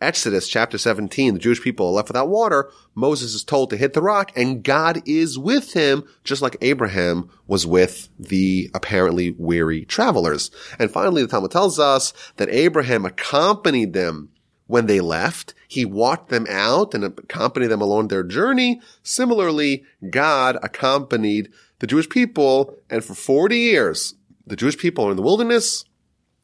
Exodus 0.00 0.46
chapter 0.46 0.78
17, 0.78 1.34
the 1.34 1.40
Jewish 1.40 1.60
people 1.60 1.88
are 1.88 1.92
left 1.92 2.08
without 2.08 2.28
water. 2.28 2.70
Moses 2.94 3.34
is 3.34 3.42
told 3.42 3.70
to 3.70 3.76
hit 3.76 3.94
the 3.94 4.02
rock 4.02 4.30
and 4.36 4.62
God 4.62 5.02
is 5.06 5.38
with 5.38 5.72
him, 5.72 6.04
just 6.22 6.42
like 6.42 6.56
Abraham 6.60 7.30
was 7.46 7.66
with 7.66 8.08
the 8.18 8.70
apparently 8.74 9.34
weary 9.38 9.84
travelers. 9.84 10.52
And 10.78 10.90
finally, 10.90 11.22
the 11.22 11.28
Talmud 11.28 11.50
tells 11.50 11.80
us 11.80 12.12
that 12.36 12.50
Abraham 12.50 13.04
accompanied 13.04 13.92
them 13.92 14.30
when 14.68 14.86
they 14.86 15.00
left. 15.00 15.52
He 15.66 15.84
walked 15.84 16.28
them 16.28 16.46
out 16.48 16.94
and 16.94 17.02
accompanied 17.02 17.66
them 17.66 17.80
along 17.80 18.08
their 18.08 18.22
journey. 18.22 18.80
Similarly, 19.02 19.84
God 20.08 20.56
accompanied 20.62 21.50
the 21.80 21.88
Jewish 21.88 22.08
people 22.08 22.76
and 22.88 23.04
for 23.04 23.14
40 23.14 23.56
years, 23.56 24.14
the 24.46 24.56
Jewish 24.56 24.78
people 24.78 25.06
are 25.06 25.10
in 25.10 25.16
the 25.16 25.22
wilderness 25.22 25.84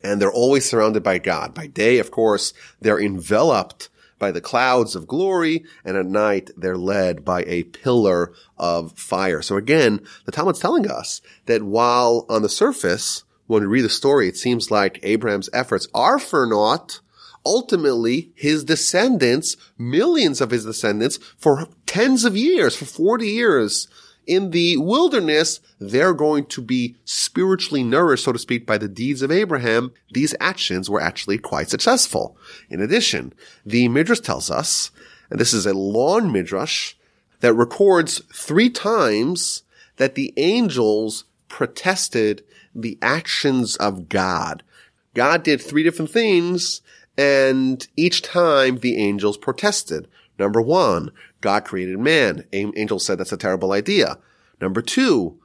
and 0.03 0.21
they're 0.21 0.33
always 0.33 0.69
surrounded 0.69 1.03
by 1.03 1.19
God. 1.19 1.55
By 1.55 1.67
day, 1.67 1.99
of 1.99 2.11
course, 2.11 2.53
they're 2.81 3.01
enveloped 3.01 3.89
by 4.19 4.31
the 4.31 4.41
clouds 4.41 4.95
of 4.95 5.09
glory, 5.09 5.65
and 5.85 5.97
at 5.97 6.07
night 6.07 6.51
they're 6.57 6.77
led 6.77 7.25
by 7.25 7.43
a 7.47 7.65
pillar 7.65 8.33
of 8.57 8.93
fire. 8.93 9.43
So 9.43 9.57
again, 9.57 10.01
the 10.25 10.33
Talmud's 10.33 10.61
telling 10.61 10.89
us 10.89 11.21
that 11.47 11.63
while 11.63 12.25
on 12.29 12.43
the 12.43 12.49
surface, 12.49 13.25
when 13.47 13.63
we 13.63 13.67
read 13.67 13.85
the 13.85 13.91
story, 13.91 14.29
it 14.29 14.37
seems 14.37 14.71
like 14.71 15.01
Abraham's 15.03 15.51
efforts 15.53 15.89
are 15.95 16.19
for 16.19 16.47
naught, 16.47 17.01
ultimately 17.45 18.33
his 18.35 18.65
descendants, 18.65 19.57
millions 19.79 20.41
of 20.41 20.51
his 20.51 20.65
descendants, 20.65 21.19
for 21.37 21.69
tens 21.87 22.25
of 22.25 22.37
years, 22.37 22.77
for 22.77 22.85
40 22.85 23.27
years, 23.27 23.89
in 24.27 24.51
the 24.51 24.77
wilderness, 24.79 25.61
they're 25.79 26.15
going 26.15 26.47
to 26.47 26.63
be 26.63 26.97
spiritually 27.05 27.83
nourished, 27.83 28.25
so 28.25 28.33
to 28.33 28.39
speak, 28.39 28.67
by 28.67 28.79
the 28.79 28.89
deeds 28.89 29.23
of 29.23 29.31
Abraham. 29.31 29.93
These 30.13 30.35
actions 30.41 30.89
were 30.89 31.01
actually 31.01 31.39
quite 31.39 31.69
successful. 31.69 32.37
In 32.71 32.81
addition, 32.81 33.35
the 33.67 33.89
Midrash 33.89 34.21
tells 34.21 34.51
us, 34.51 34.91
and 35.31 35.39
this 35.39 35.53
is 35.53 35.67
a 35.67 35.75
long 35.75 36.33
Midrash, 36.33 36.95
that 37.41 37.55
records 37.55 38.23
three 38.33 38.71
times 38.71 39.63
that 39.97 40.15
the 40.15 40.33
angels 40.37 41.25
protested 41.49 42.43
the 42.75 42.99
actions 43.03 43.77
of 43.77 44.09
God. 44.09 44.63
God 45.15 45.43
did 45.43 45.61
three 45.61 45.83
different 45.83 46.11
things 46.11 46.81
and 47.17 47.87
each 47.97 48.23
time 48.23 48.79
the 48.79 48.97
angels 48.97 49.37
protested. 49.37 50.09
Number 50.39 50.61
one, 50.61 51.11
God 51.41 51.65
created 51.65 51.99
man. 51.99 52.45
Angels 52.53 53.05
said 53.05 53.19
that's 53.19 53.33
a 53.33 53.37
terrible 53.37 53.73
idea. 53.73 54.19
Number 54.61 54.83
two, 54.83 55.39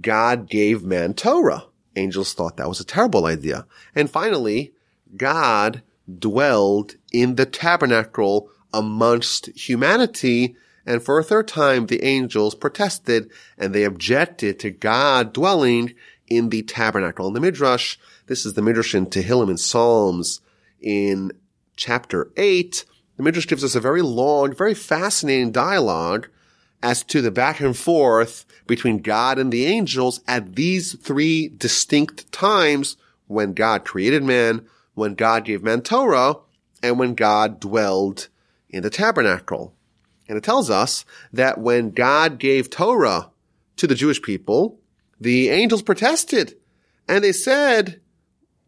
God 0.00 0.48
gave 0.48 0.82
man 0.82 1.14
Torah. 1.14 1.64
Angels 1.96 2.34
thought 2.34 2.56
that 2.56 2.68
was 2.68 2.80
a 2.80 2.84
terrible 2.84 3.26
idea. 3.26 3.66
And 3.94 4.10
finally, 4.10 4.72
God 5.16 5.82
dwelled 6.18 6.96
in 7.12 7.36
the 7.36 7.46
tabernacle 7.46 8.50
amongst 8.72 9.46
humanity. 9.56 10.56
And 10.84 11.02
for 11.02 11.18
a 11.18 11.24
third 11.24 11.48
time, 11.48 11.86
the 11.86 12.02
angels 12.04 12.54
protested 12.54 13.30
and 13.56 13.72
they 13.72 13.84
objected 13.84 14.58
to 14.60 14.70
God 14.70 15.32
dwelling 15.32 15.94
in 16.26 16.48
the 16.50 16.62
tabernacle. 16.62 17.28
In 17.28 17.34
the 17.34 17.40
Midrash, 17.40 17.96
this 18.26 18.44
is 18.44 18.54
the 18.54 18.62
Midrash 18.62 18.94
in 18.94 19.06
Tehillim 19.06 19.48
and 19.48 19.60
Psalms 19.60 20.40
in 20.84 21.32
chapter 21.76 22.30
8. 22.36 22.84
The 23.16 23.22
Midrash 23.22 23.46
gives 23.46 23.64
us 23.64 23.74
a 23.74 23.80
very 23.80 24.02
long, 24.02 24.54
very 24.54 24.74
fascinating 24.74 25.50
dialogue 25.50 26.28
as 26.82 27.02
to 27.04 27.22
the 27.22 27.30
back 27.30 27.60
and 27.60 27.76
forth 27.76 28.44
between 28.66 28.98
God 28.98 29.38
and 29.38 29.50
the 29.50 29.64
angels 29.64 30.20
at 30.28 30.54
these 30.54 30.92
three 30.98 31.48
distinct 31.48 32.30
times 32.30 32.96
when 33.26 33.54
God 33.54 33.84
created 33.84 34.22
man, 34.22 34.66
when 34.92 35.14
God 35.14 35.46
gave 35.46 35.62
man 35.62 35.80
Torah, 35.80 36.36
and 36.82 36.98
when 36.98 37.14
God 37.14 37.58
dwelled 37.58 38.28
in 38.68 38.82
the 38.82 38.90
tabernacle. 38.90 39.74
And 40.28 40.36
it 40.36 40.44
tells 40.44 40.68
us 40.68 41.06
that 41.32 41.58
when 41.58 41.90
God 41.90 42.38
gave 42.38 42.68
Torah 42.68 43.30
to 43.76 43.86
the 43.86 43.94
Jewish 43.94 44.20
people, 44.20 44.78
the 45.18 45.48
angels 45.48 45.82
protested 45.82 46.56
and 47.08 47.24
they 47.24 47.32
said, 47.32 48.00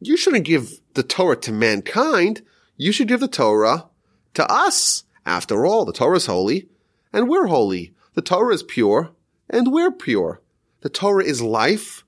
you 0.00 0.16
shouldn't 0.16 0.44
give 0.44 0.80
the 0.94 1.02
Torah 1.02 1.36
to 1.36 1.52
mankind. 1.52 2.42
You 2.76 2.92
should 2.92 3.08
give 3.08 3.20
the 3.20 3.28
Torah 3.28 3.86
to 4.34 4.50
us. 4.50 5.04
After 5.24 5.66
all, 5.66 5.84
the 5.84 5.92
Torah 5.92 6.16
is 6.16 6.26
holy 6.26 6.68
and 7.12 7.28
we're 7.28 7.46
holy. 7.46 7.94
The 8.14 8.22
Torah 8.22 8.54
is 8.54 8.62
pure 8.62 9.10
and 9.50 9.72
we're 9.72 9.90
pure. 9.90 10.40
The 10.82 10.88
Torah 10.88 11.24
is 11.24 11.42
life 11.42 12.04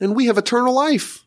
and 0.00 0.16
we 0.16 0.26
have 0.26 0.38
eternal 0.38 0.74
life. 0.74 1.24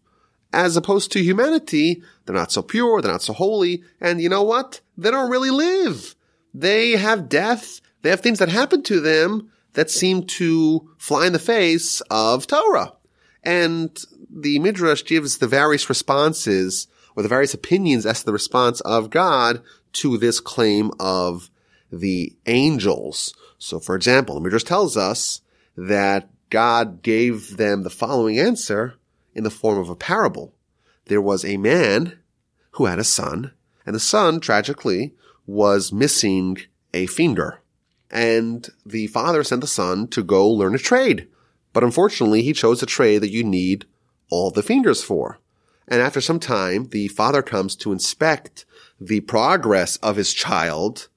As 0.52 0.78
opposed 0.78 1.12
to 1.12 1.24
humanity, 1.24 2.02
they're 2.26 2.36
not 2.36 2.52
so 2.52 2.62
pure, 2.62 3.02
they're 3.02 3.12
not 3.12 3.22
so 3.22 3.34
holy, 3.34 3.84
and 4.00 4.22
you 4.22 4.30
know 4.30 4.44
what? 4.44 4.80
They 4.98 5.12
don't 5.12 5.30
really 5.30 5.50
live. 5.50 6.16
They 6.54 6.92
have 6.92 7.28
death, 7.28 7.82
they 8.02 8.10
have 8.10 8.22
things 8.22 8.40
that 8.40 8.50
happen 8.50 8.82
to 8.84 9.02
them 9.02 9.52
that 9.74 9.92
seem 9.92 10.24
to 10.24 10.90
fly 10.98 11.28
in 11.28 11.34
the 11.34 11.40
face 11.40 12.02
of 12.10 12.48
Torah. 12.48 12.94
And 13.44 14.02
the 14.36 14.60
Midrash 14.60 15.06
gives 15.06 15.38
the 15.38 15.48
various 15.48 15.88
responses 15.88 16.88
or 17.16 17.24
the 17.24 17.30
various 17.30 17.54
opinions 17.54 18.06
as 18.06 18.20
to 18.20 18.26
the 18.26 18.34
response 18.34 18.82
of 18.82 19.10
God 19.10 19.64
to 19.94 20.18
this 20.18 20.42
claim 20.42 20.92
of 21.00 21.50
the 21.90 22.36
angels. 22.46 23.34
So 23.58 23.80
for 23.80 23.96
example, 23.96 24.36
the 24.36 24.42
Midrash 24.42 24.64
tells 24.64 24.98
us 24.98 25.40
that 25.78 26.30
God 26.50 27.02
gave 27.02 27.56
them 27.56 27.84
the 27.84 27.90
following 27.90 28.38
answer 28.38 28.96
in 29.34 29.46
the 29.46 29.50
form 29.50 29.80
of 29.80 29.90
a 29.90 29.96
parable. 29.96 30.54
There 31.06 31.22
was 31.22 31.46
a 31.46 31.56
man 31.56 32.20
who 32.72 32.86
had 32.86 33.00
a 33.00 33.06
son, 33.06 33.54
and 33.86 33.96
the 33.96 34.00
son, 34.02 34.42
tragically, 34.42 35.14
was 35.46 35.94
missing 35.94 36.58
a 36.94 37.06
finger. 37.06 37.62
And 38.12 38.68
the 38.86 39.08
father 39.08 39.44
sent 39.44 39.62
the 39.62 39.68
son 39.68 40.08
to 40.10 40.24
go 40.24 40.50
learn 40.50 40.76
a 40.76 40.80
trade. 40.80 41.28
But 41.72 41.84
unfortunately, 41.84 42.42
he 42.42 42.54
chose 42.54 42.84
a 42.84 42.86
trade 42.86 43.20
that 43.20 43.32
you 43.32 43.44
need 43.44 43.86
all 44.30 44.52
the 44.52 44.64
fingers 44.64 45.04
for. 45.04 45.40
And 45.88 46.02
after 46.02 46.22
some 46.22 46.40
time, 46.40 46.90
the 46.90 47.08
father 47.10 47.42
comes 47.42 47.76
to 47.78 47.92
inspect 47.92 48.66
the 49.00 49.22
progress 49.22 49.98
of 49.98 50.16
his 50.16 50.34
child. 50.34 51.10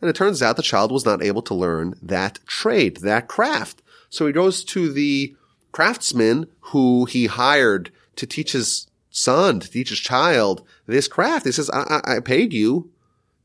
And 0.00 0.10
it 0.10 0.16
turns 0.16 0.42
out 0.42 0.56
the 0.56 0.62
child 0.62 0.90
was 0.90 1.04
not 1.04 1.22
able 1.22 1.42
to 1.42 1.54
learn 1.54 1.94
that 2.02 2.40
trade, 2.46 2.98
that 2.98 3.28
craft. 3.28 3.82
So 4.10 4.26
he 4.26 4.32
goes 4.32 4.64
to 4.64 4.92
the 4.92 5.36
craftsman 5.72 6.48
who 6.60 7.04
he 7.04 7.26
hired 7.26 7.92
to 8.16 8.26
teach 8.26 8.52
his 8.52 8.88
son, 9.10 9.60
to 9.60 9.70
teach 9.70 9.90
his 9.90 9.98
child 9.98 10.66
this 10.86 11.08
craft. 11.08 11.46
He 11.46 11.52
says, 11.52 11.70
I, 11.70 12.00
I, 12.04 12.16
I 12.16 12.20
paid 12.20 12.52
you 12.52 12.90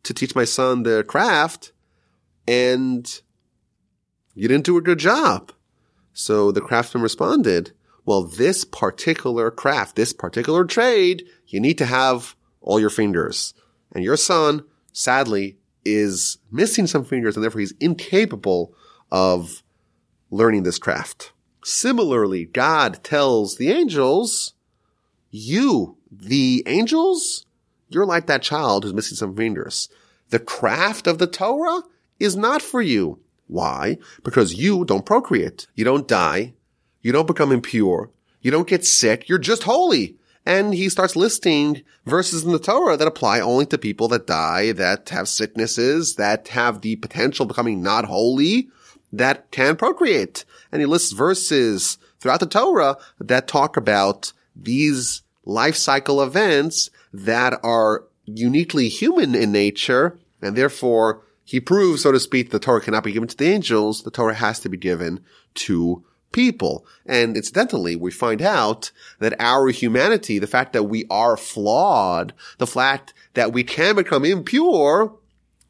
to 0.03 0.13
teach 0.13 0.35
my 0.35 0.45
son 0.45 0.83
the 0.83 1.03
craft 1.03 1.71
and 2.47 3.21
you 4.33 4.47
didn't 4.47 4.65
do 4.65 4.77
a 4.77 4.81
good 4.81 4.99
job. 4.99 5.51
So 6.13 6.51
the 6.51 6.61
craftsman 6.61 7.03
responded, 7.03 7.71
well, 8.05 8.23
this 8.23 8.65
particular 8.65 9.51
craft, 9.51 9.95
this 9.95 10.13
particular 10.13 10.65
trade, 10.65 11.25
you 11.47 11.59
need 11.59 11.77
to 11.77 11.85
have 11.85 12.35
all 12.61 12.79
your 12.79 12.89
fingers. 12.89 13.53
And 13.93 14.03
your 14.03 14.17
son, 14.17 14.63
sadly, 14.91 15.57
is 15.85 16.37
missing 16.51 16.87
some 16.87 17.05
fingers 17.05 17.35
and 17.35 17.43
therefore 17.43 17.61
he's 17.61 17.73
incapable 17.79 18.73
of 19.11 19.63
learning 20.29 20.63
this 20.63 20.79
craft. 20.79 21.33
Similarly, 21.63 22.45
God 22.45 23.03
tells 23.03 23.57
the 23.57 23.71
angels, 23.71 24.53
you, 25.29 25.97
the 26.11 26.63
angels, 26.65 27.45
you're 27.89 28.05
like 28.05 28.27
that 28.27 28.41
child 28.41 28.83
who's 28.83 28.93
missing 28.93 29.17
some 29.17 29.35
fingers. 29.35 29.89
The 30.29 30.39
craft 30.39 31.07
of 31.07 31.17
the 31.17 31.27
Torah 31.27 31.83
is 32.19 32.35
not 32.35 32.61
for 32.61 32.81
you. 32.81 33.19
Why? 33.47 33.97
Because 34.23 34.55
you 34.55 34.85
don't 34.85 35.05
procreate. 35.05 35.67
You 35.75 35.83
don't 35.83 36.07
die. 36.07 36.53
You 37.01 37.11
don't 37.11 37.27
become 37.27 37.51
impure. 37.51 38.09
You 38.41 38.51
don't 38.51 38.67
get 38.67 38.85
sick. 38.85 39.29
You're 39.29 39.37
just 39.37 39.63
holy. 39.63 40.15
And 40.45 40.73
he 40.73 40.89
starts 40.89 41.15
listing 41.15 41.83
verses 42.05 42.43
in 42.43 42.51
the 42.51 42.59
Torah 42.59 42.97
that 42.97 43.07
apply 43.07 43.39
only 43.39 43.65
to 43.67 43.77
people 43.77 44.07
that 44.09 44.25
die, 44.25 44.71
that 44.71 45.09
have 45.09 45.27
sicknesses, 45.27 46.15
that 46.15 46.47
have 46.49 46.81
the 46.81 46.95
potential 46.95 47.45
becoming 47.45 47.83
not 47.83 48.05
holy, 48.05 48.69
that 49.13 49.51
can 49.51 49.75
procreate. 49.75 50.45
And 50.71 50.81
he 50.81 50.87
lists 50.87 51.11
verses 51.11 51.99
throughout 52.19 52.39
the 52.39 52.47
Torah 52.47 52.97
that 53.19 53.47
talk 53.47 53.77
about 53.77 54.33
these 54.55 55.21
life 55.45 55.75
cycle 55.75 56.23
events 56.23 56.89
that 57.13 57.59
are 57.63 58.05
uniquely 58.25 58.89
human 58.89 59.35
in 59.35 59.51
nature. 59.51 60.17
And 60.41 60.55
therefore 60.55 61.23
he 61.43 61.59
proves, 61.59 62.01
so 62.01 62.11
to 62.11 62.19
speak, 62.19 62.49
the 62.49 62.59
Torah 62.59 62.81
cannot 62.81 63.03
be 63.03 63.11
given 63.11 63.27
to 63.27 63.37
the 63.37 63.45
angels. 63.45 64.03
The 64.03 64.11
Torah 64.11 64.33
has 64.33 64.59
to 64.61 64.69
be 64.69 64.77
given 64.77 65.23
to 65.55 66.03
people. 66.31 66.85
And 67.05 67.35
incidentally, 67.35 67.95
we 67.95 68.11
find 68.11 68.41
out 68.41 68.91
that 69.19 69.39
our 69.39 69.69
humanity, 69.69 70.39
the 70.39 70.47
fact 70.47 70.73
that 70.73 70.83
we 70.83 71.05
are 71.09 71.37
flawed, 71.37 72.33
the 72.57 72.67
fact 72.67 73.13
that 73.33 73.53
we 73.53 73.63
can 73.63 73.95
become 73.95 74.25
impure, 74.25 75.13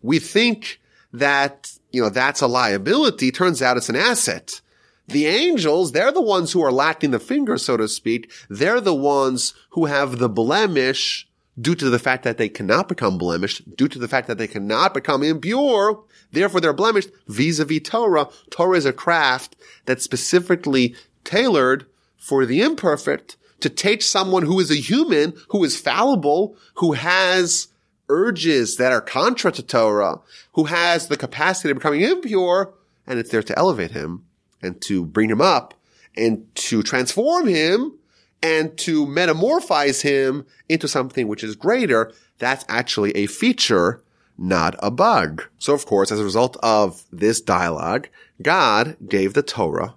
we 0.01 0.19
think 0.19 0.79
that, 1.13 1.71
you 1.91 2.01
know, 2.01 2.09
that's 2.09 2.41
a 2.41 2.47
liability. 2.47 3.31
Turns 3.31 3.61
out 3.61 3.77
it's 3.77 3.89
an 3.89 3.95
asset. 3.95 4.61
The 5.07 5.27
angels, 5.27 5.91
they're 5.91 6.11
the 6.11 6.21
ones 6.21 6.51
who 6.51 6.63
are 6.63 6.71
lacking 6.71 7.11
the 7.11 7.19
finger, 7.19 7.57
so 7.57 7.75
to 7.75 7.87
speak. 7.87 8.31
They're 8.49 8.81
the 8.81 8.95
ones 8.95 9.53
who 9.71 9.85
have 9.85 10.19
the 10.19 10.29
blemish 10.29 11.27
due 11.59 11.75
to 11.75 11.89
the 11.89 11.99
fact 11.99 12.23
that 12.23 12.37
they 12.37 12.49
cannot 12.49 12.87
become 12.87 13.17
blemished, 13.17 13.75
due 13.75 13.87
to 13.87 13.99
the 13.99 14.07
fact 14.07 14.27
that 14.27 14.37
they 14.37 14.47
cannot 14.47 14.93
become 14.93 15.23
impure. 15.23 16.03
Therefore, 16.31 16.61
they're 16.61 16.73
blemished 16.73 17.09
vis-a-vis 17.27 17.81
Torah. 17.83 18.29
Torah 18.49 18.77
is 18.77 18.85
a 18.85 18.93
craft 18.93 19.55
that's 19.85 20.03
specifically 20.03 20.95
tailored 21.23 21.85
for 22.17 22.45
the 22.45 22.61
imperfect 22.61 23.37
to 23.59 23.69
teach 23.69 24.07
someone 24.07 24.43
who 24.43 24.59
is 24.59 24.71
a 24.71 24.75
human, 24.75 25.33
who 25.49 25.63
is 25.63 25.79
fallible, 25.79 26.55
who 26.75 26.93
has 26.93 27.67
urges 28.09 28.77
that 28.77 28.91
are 28.91 29.01
contra 29.01 29.51
to 29.51 29.63
Torah, 29.63 30.19
who 30.53 30.65
has 30.65 31.07
the 31.07 31.17
capacity 31.17 31.69
of 31.69 31.77
becoming 31.77 32.01
impure, 32.01 32.73
and 33.05 33.19
it's 33.19 33.29
there 33.29 33.43
to 33.43 33.57
elevate 33.57 33.91
him 33.91 34.25
and 34.61 34.81
to 34.81 35.05
bring 35.05 35.29
him 35.29 35.41
up 35.41 35.73
and 36.15 36.53
to 36.55 36.83
transform 36.83 37.47
him 37.47 37.97
and 38.43 38.77
to 38.79 39.05
metamorphize 39.05 40.01
him 40.01 40.45
into 40.67 40.87
something 40.87 41.27
which 41.27 41.43
is 41.43 41.55
greater. 41.55 42.11
That's 42.39 42.65
actually 42.67 43.11
a 43.11 43.27
feature, 43.27 44.01
not 44.37 44.75
a 44.79 44.89
bug. 44.89 45.43
So 45.59 45.73
of 45.73 45.85
course, 45.85 46.11
as 46.11 46.19
a 46.19 46.23
result 46.23 46.57
of 46.63 47.03
this 47.11 47.41
dialogue, 47.41 48.09
God 48.41 48.97
gave 49.07 49.33
the 49.33 49.43
Torah 49.43 49.95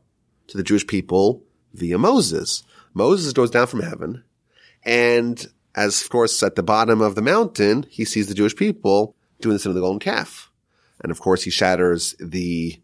to 0.49 0.57
the 0.57 0.63
Jewish 0.63 0.87
people 0.87 1.43
via 1.73 1.99
Moses. 1.99 2.63
Moses 2.93 3.33
goes 3.33 3.51
down 3.51 3.67
from 3.67 3.83
heaven 3.83 4.25
and 4.85 5.47
as 5.75 6.03
of 6.03 6.11
course 6.11 6.43
at 6.43 6.55
the 6.55 6.63
bottom 6.63 7.01
of 7.01 7.15
the 7.15 7.23
mountain, 7.23 7.87
he 7.89 8.05
sees 8.05 8.29
the 8.29 8.35
Jewish 8.35 8.55
people 8.55 9.17
doing 9.41 9.55
this 9.55 9.67
in 9.67 9.75
the 9.75 9.81
golden 9.81 10.01
calf. 10.01 10.51
And 11.03 11.11
of 11.11 11.21
course 11.21 11.43
he 11.43 11.51
shatters 11.51 12.15
the 12.21 12.81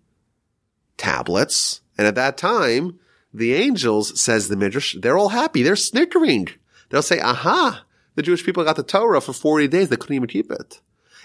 tablets. 0.96 1.80
And 1.96 2.06
at 2.06 2.14
that 2.16 2.36
time, 2.36 2.98
the 3.32 3.54
angels, 3.54 4.20
says 4.20 4.48
the 4.48 4.56
Midrash, 4.56 4.96
they're 4.98 5.18
all 5.18 5.28
happy. 5.28 5.62
They're 5.62 5.76
snickering. 5.76 6.48
They'll 6.88 7.02
say, 7.02 7.20
aha, 7.20 7.84
the 8.16 8.22
Jewish 8.22 8.44
people 8.44 8.64
got 8.64 8.76
the 8.76 8.82
Torah 8.82 9.20
for 9.20 9.32
40 9.32 9.68
days. 9.68 9.88
They 9.88 9.96
couldn't 9.96 10.16
even 10.16 10.28
keep 10.28 10.50
it. 10.50 10.80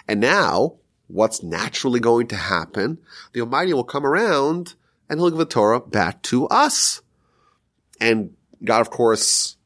And 0.08 0.20
now, 0.20 0.76
what's 1.08 1.42
naturally 1.42 2.00
going 2.00 2.28
to 2.28 2.36
happen? 2.36 3.00
The 3.34 3.42
Almighty 3.42 3.74
will 3.74 3.84
come 3.84 4.06
around 4.06 4.76
and 5.10 5.20
he'll 5.20 5.30
give 5.30 5.40
the 5.40 5.46
Torah 5.46 5.80
back 5.80 6.22
to 6.24 6.48
us. 6.48 7.02
And 8.00 8.36
God, 8.64 8.82
of 8.82 8.90
course, 8.90 9.58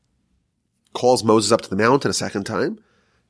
calls 0.93 1.23
Moses 1.23 1.51
up 1.51 1.61
to 1.61 1.69
the 1.69 1.75
mountain 1.75 2.11
a 2.11 2.13
second 2.13 2.45
time 2.45 2.79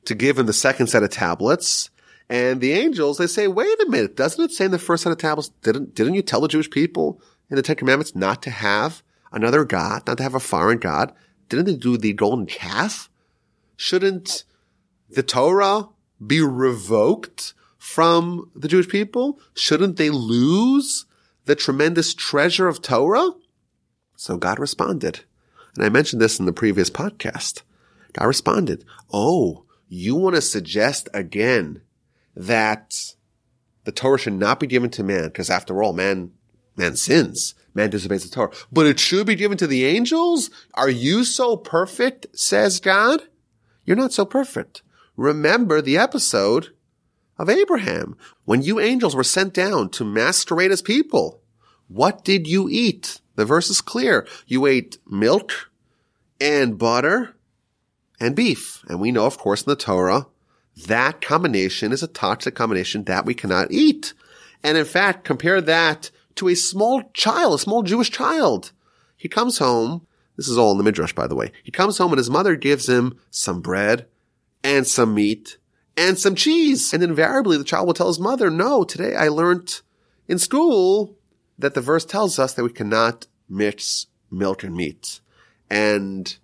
to 0.04 0.14
give 0.14 0.38
him 0.38 0.46
the 0.46 0.52
second 0.52 0.86
set 0.86 1.02
of 1.02 1.10
tablets. 1.10 1.90
And 2.28 2.60
the 2.60 2.72
angels, 2.72 3.18
they 3.18 3.26
say, 3.26 3.48
wait 3.48 3.80
a 3.82 3.88
minute, 3.88 4.16
doesn't 4.16 4.44
it 4.44 4.52
say 4.52 4.66
in 4.66 4.70
the 4.70 4.78
first 4.78 5.02
set 5.02 5.12
of 5.12 5.18
tablets, 5.18 5.50
didn't, 5.62 5.94
didn't 5.94 6.14
you 6.14 6.22
tell 6.22 6.40
the 6.40 6.48
Jewish 6.48 6.70
people 6.70 7.20
in 7.50 7.56
the 7.56 7.62
Ten 7.62 7.76
Commandments 7.76 8.14
not 8.14 8.42
to 8.42 8.50
have 8.50 9.02
another 9.32 9.64
God, 9.64 10.06
not 10.06 10.16
to 10.18 10.22
have 10.22 10.34
a 10.34 10.40
foreign 10.40 10.78
God? 10.78 11.12
Didn't 11.48 11.66
they 11.66 11.76
do 11.76 11.96
the 11.96 12.12
golden 12.12 12.46
calf? 12.46 13.10
Shouldn't 13.76 14.44
the 15.08 15.22
Torah 15.22 15.88
be 16.24 16.40
revoked 16.40 17.54
from 17.76 18.50
the 18.54 18.68
Jewish 18.68 18.88
people? 18.88 19.40
Shouldn't 19.54 19.96
they 19.96 20.10
lose 20.10 21.06
the 21.46 21.56
tremendous 21.56 22.14
treasure 22.14 22.68
of 22.68 22.82
Torah? 22.82 23.30
So 24.16 24.36
God 24.36 24.58
responded. 24.58 25.20
And 25.74 25.84
I 25.84 25.88
mentioned 25.88 26.20
this 26.20 26.38
in 26.38 26.46
the 26.46 26.52
previous 26.52 26.90
podcast. 26.90 27.62
God 28.12 28.26
responded, 28.26 28.84
Oh, 29.12 29.64
you 29.88 30.14
want 30.14 30.36
to 30.36 30.42
suggest 30.42 31.08
again 31.14 31.82
that 32.36 33.14
the 33.84 33.92
Torah 33.92 34.18
should 34.18 34.34
not 34.34 34.60
be 34.60 34.66
given 34.66 34.90
to 34.90 35.02
man, 35.02 35.24
because 35.24 35.50
after 35.50 35.82
all, 35.82 35.92
man, 35.92 36.32
man 36.80 36.96
sins. 36.96 37.54
Man 37.74 37.90
disobeys 37.90 38.24
the 38.24 38.30
Torah. 38.30 38.52
But 38.72 38.86
it 38.86 38.98
should 38.98 39.26
be 39.26 39.36
given 39.36 39.56
to 39.58 39.66
the 39.66 39.84
angels? 39.84 40.50
Are 40.74 40.90
you 40.90 41.24
so 41.24 41.56
perfect? 41.56 42.26
says 42.34 42.80
God. 42.80 43.22
You're 43.84 43.96
not 43.96 44.12
so 44.12 44.24
perfect. 44.24 44.82
Remember 45.16 45.80
the 45.80 45.98
episode 45.98 46.68
of 47.38 47.48
Abraham 47.48 48.16
when 48.44 48.62
you 48.62 48.80
angels 48.80 49.14
were 49.14 49.24
sent 49.24 49.54
down 49.54 49.90
to 49.90 50.04
masquerade 50.04 50.72
as 50.72 50.82
people. 50.82 51.40
What 51.88 52.24
did 52.24 52.46
you 52.46 52.68
eat? 52.68 53.20
The 53.36 53.44
verse 53.44 53.70
is 53.70 53.80
clear. 53.80 54.26
You 54.46 54.66
ate 54.66 54.98
milk 55.06 55.70
and 56.40 56.78
butter 56.78 57.36
and 58.18 58.36
beef. 58.36 58.82
And 58.88 59.00
we 59.00 59.12
know, 59.12 59.26
of 59.26 59.38
course, 59.38 59.62
in 59.62 59.70
the 59.70 59.76
Torah, 59.76 60.26
that 60.86 61.20
combination 61.20 61.92
is 61.92 62.02
a 62.02 62.08
toxic 62.08 62.54
combination 62.54 63.04
that 63.04 63.24
we 63.24 63.34
cannot 63.34 63.70
eat. 63.70 64.14
And 64.62 64.76
in 64.76 64.84
fact, 64.84 65.24
compare 65.24 65.60
that 65.60 66.10
to 66.40 66.48
a 66.48 66.54
small 66.54 67.02
child, 67.12 67.54
a 67.54 67.58
small 67.58 67.82
Jewish 67.82 68.10
child. 68.10 68.72
He 69.14 69.28
comes 69.28 69.58
home. 69.58 70.06
This 70.36 70.48
is 70.48 70.56
all 70.56 70.72
in 70.72 70.78
the 70.78 70.84
Midrash, 70.84 71.12
by 71.12 71.26
the 71.26 71.34
way. 71.34 71.52
He 71.62 71.70
comes 71.70 71.98
home 71.98 72.12
and 72.12 72.18
his 72.18 72.30
mother 72.30 72.56
gives 72.56 72.88
him 72.88 73.18
some 73.30 73.60
bread 73.60 74.06
and 74.64 74.86
some 74.86 75.14
meat 75.14 75.58
and 75.98 76.18
some 76.18 76.34
cheese. 76.34 76.94
And 76.94 77.02
invariably 77.02 77.58
the 77.58 77.64
child 77.64 77.86
will 77.86 77.92
tell 77.92 78.08
his 78.08 78.18
mother, 78.18 78.48
no, 78.48 78.84
today 78.84 79.14
I 79.14 79.28
learned 79.28 79.82
in 80.28 80.38
school 80.38 81.14
that 81.58 81.74
the 81.74 81.82
verse 81.82 82.06
tells 82.06 82.38
us 82.38 82.54
that 82.54 82.64
we 82.64 82.72
cannot 82.72 83.26
mix 83.46 84.06
milk 84.30 84.64
and 84.64 84.74
meat. 84.74 85.20
And 85.68 86.34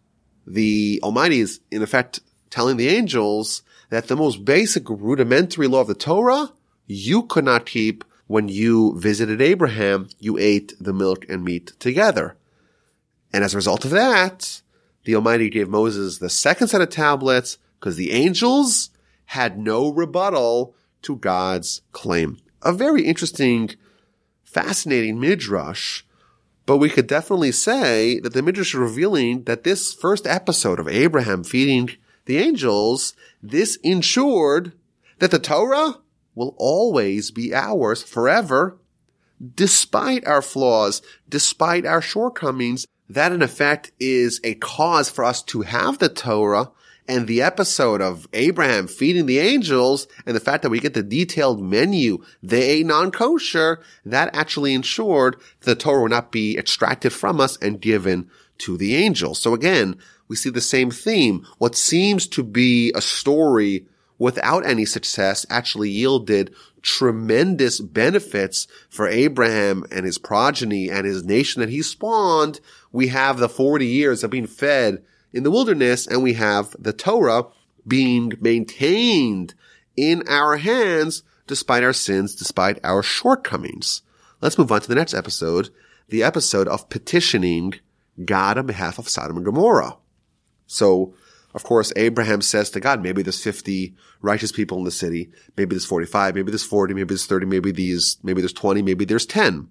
the 0.46 1.00
Almighty 1.02 1.40
is 1.40 1.60
in 1.70 1.82
effect 1.82 2.20
telling 2.50 2.76
the 2.76 2.90
angels 2.90 3.62
that 3.88 4.08
the 4.08 4.16
most 4.16 4.44
basic 4.44 4.90
rudimentary 4.90 5.68
law 5.68 5.80
of 5.80 5.86
the 5.86 5.94
Torah 5.94 6.52
you 6.86 7.22
could 7.22 7.46
not 7.46 7.64
keep 7.64 8.04
when 8.26 8.48
you 8.48 8.98
visited 8.98 9.40
Abraham. 9.40 10.08
You 10.18 10.38
ate 10.38 10.74
the 10.80 10.92
milk 10.92 11.26
and 11.28 11.44
meat 11.44 11.72
together. 11.78 12.36
And 13.32 13.44
as 13.44 13.54
a 13.54 13.58
result 13.58 13.84
of 13.84 13.90
that, 13.92 14.62
the 15.04 15.14
Almighty 15.14 15.50
gave 15.50 15.68
Moses 15.68 16.18
the 16.18 16.30
second 16.30 16.68
set 16.68 16.80
of 16.80 16.90
tablets 16.90 17.58
because 17.78 17.96
the 17.96 18.12
angels 18.12 18.90
had 19.26 19.58
no 19.58 19.92
rebuttal 19.92 20.74
to 21.02 21.16
God's 21.16 21.82
claim. 21.92 22.38
A 22.62 22.72
very 22.72 23.02
interesting, 23.02 23.70
fascinating 24.44 25.20
midrash 25.20 26.02
but 26.66 26.78
we 26.78 26.90
could 26.90 27.06
definitely 27.06 27.52
say 27.52 28.18
that 28.20 28.32
the 28.32 28.42
Midrash 28.42 28.74
is 28.74 28.80
revealing 28.80 29.44
that 29.44 29.62
this 29.62 29.94
first 29.94 30.26
episode 30.26 30.80
of 30.80 30.88
Abraham 30.88 31.44
feeding 31.44 31.90
the 32.24 32.38
angels, 32.38 33.14
this 33.40 33.76
ensured 33.84 34.72
that 35.20 35.30
the 35.30 35.38
Torah 35.38 36.00
will 36.36 36.54
always 36.56 37.32
be 37.32 37.52
ours 37.52 38.04
forever, 38.04 38.78
despite 39.56 40.24
our 40.24 40.42
flaws, 40.42 41.02
despite 41.28 41.84
our 41.84 42.00
shortcomings. 42.00 42.86
That 43.08 43.32
in 43.32 43.42
effect 43.42 43.90
is 43.98 44.40
a 44.44 44.54
cause 44.54 45.10
for 45.10 45.24
us 45.24 45.42
to 45.44 45.62
have 45.62 45.98
the 45.98 46.08
Torah 46.08 46.70
and 47.08 47.26
the 47.26 47.40
episode 47.40 48.00
of 48.00 48.26
Abraham 48.32 48.88
feeding 48.88 49.26
the 49.26 49.38
angels 49.38 50.08
and 50.26 50.34
the 50.34 50.40
fact 50.40 50.62
that 50.62 50.70
we 50.70 50.80
get 50.80 50.94
the 50.94 51.04
detailed 51.04 51.62
menu, 51.62 52.24
they 52.42 52.62
ate 52.62 52.86
non-kosher, 52.86 53.80
that 54.04 54.34
actually 54.34 54.74
ensured 54.74 55.36
the 55.60 55.76
Torah 55.76 56.02
would 56.02 56.10
not 56.10 56.32
be 56.32 56.58
extracted 56.58 57.12
from 57.12 57.40
us 57.40 57.56
and 57.58 57.80
given 57.80 58.28
to 58.58 58.76
the 58.76 58.96
angels. 58.96 59.38
So 59.38 59.54
again, 59.54 59.96
we 60.26 60.34
see 60.34 60.50
the 60.50 60.60
same 60.60 60.90
theme. 60.90 61.46
What 61.58 61.76
seems 61.76 62.26
to 62.28 62.42
be 62.42 62.90
a 62.94 63.00
story 63.00 63.86
without 64.18 64.66
any 64.66 64.84
success 64.84 65.44
actually 65.50 65.90
yielded 65.90 66.54
tremendous 66.82 67.80
benefits 67.80 68.66
for 68.88 69.08
Abraham 69.08 69.84
and 69.90 70.06
his 70.06 70.18
progeny 70.18 70.90
and 70.90 71.06
his 71.06 71.24
nation 71.24 71.60
that 71.60 71.68
he 71.68 71.82
spawned. 71.82 72.60
We 72.92 73.08
have 73.08 73.38
the 73.38 73.48
40 73.48 73.86
years 73.86 74.24
of 74.24 74.30
being 74.30 74.46
fed 74.46 75.04
in 75.32 75.42
the 75.42 75.50
wilderness 75.50 76.06
and 76.06 76.22
we 76.22 76.34
have 76.34 76.74
the 76.78 76.92
Torah 76.92 77.46
being 77.86 78.32
maintained 78.40 79.54
in 79.96 80.22
our 80.28 80.56
hands 80.56 81.22
despite 81.46 81.82
our 81.82 81.92
sins, 81.92 82.34
despite 82.34 82.78
our 82.84 83.02
shortcomings. 83.02 84.02
Let's 84.40 84.58
move 84.58 84.72
on 84.72 84.80
to 84.80 84.88
the 84.88 84.94
next 84.94 85.14
episode, 85.14 85.70
the 86.08 86.22
episode 86.22 86.68
of 86.68 86.88
petitioning 86.88 87.74
God 88.24 88.58
on 88.58 88.66
behalf 88.66 88.98
of 88.98 89.08
Sodom 89.08 89.36
and 89.36 89.44
Gomorrah. 89.44 89.96
So, 90.66 91.14
of 91.56 91.64
course, 91.64 91.90
Abraham 91.96 92.42
says 92.42 92.68
to 92.70 92.80
God, 92.80 93.02
maybe 93.02 93.22
there's 93.22 93.42
50 93.42 93.94
righteous 94.20 94.52
people 94.52 94.76
in 94.76 94.84
the 94.84 94.90
city. 94.90 95.30
Maybe 95.56 95.74
there's 95.74 95.86
45. 95.86 96.34
Maybe 96.34 96.50
there's 96.50 96.62
40. 96.62 96.92
Maybe 96.92 97.08
there's 97.08 97.24
30. 97.24 97.46
Maybe 97.46 97.72
these, 97.72 98.18
maybe 98.22 98.42
there's 98.42 98.52
20. 98.52 98.82
Maybe 98.82 99.06
there's 99.06 99.24
10. 99.24 99.68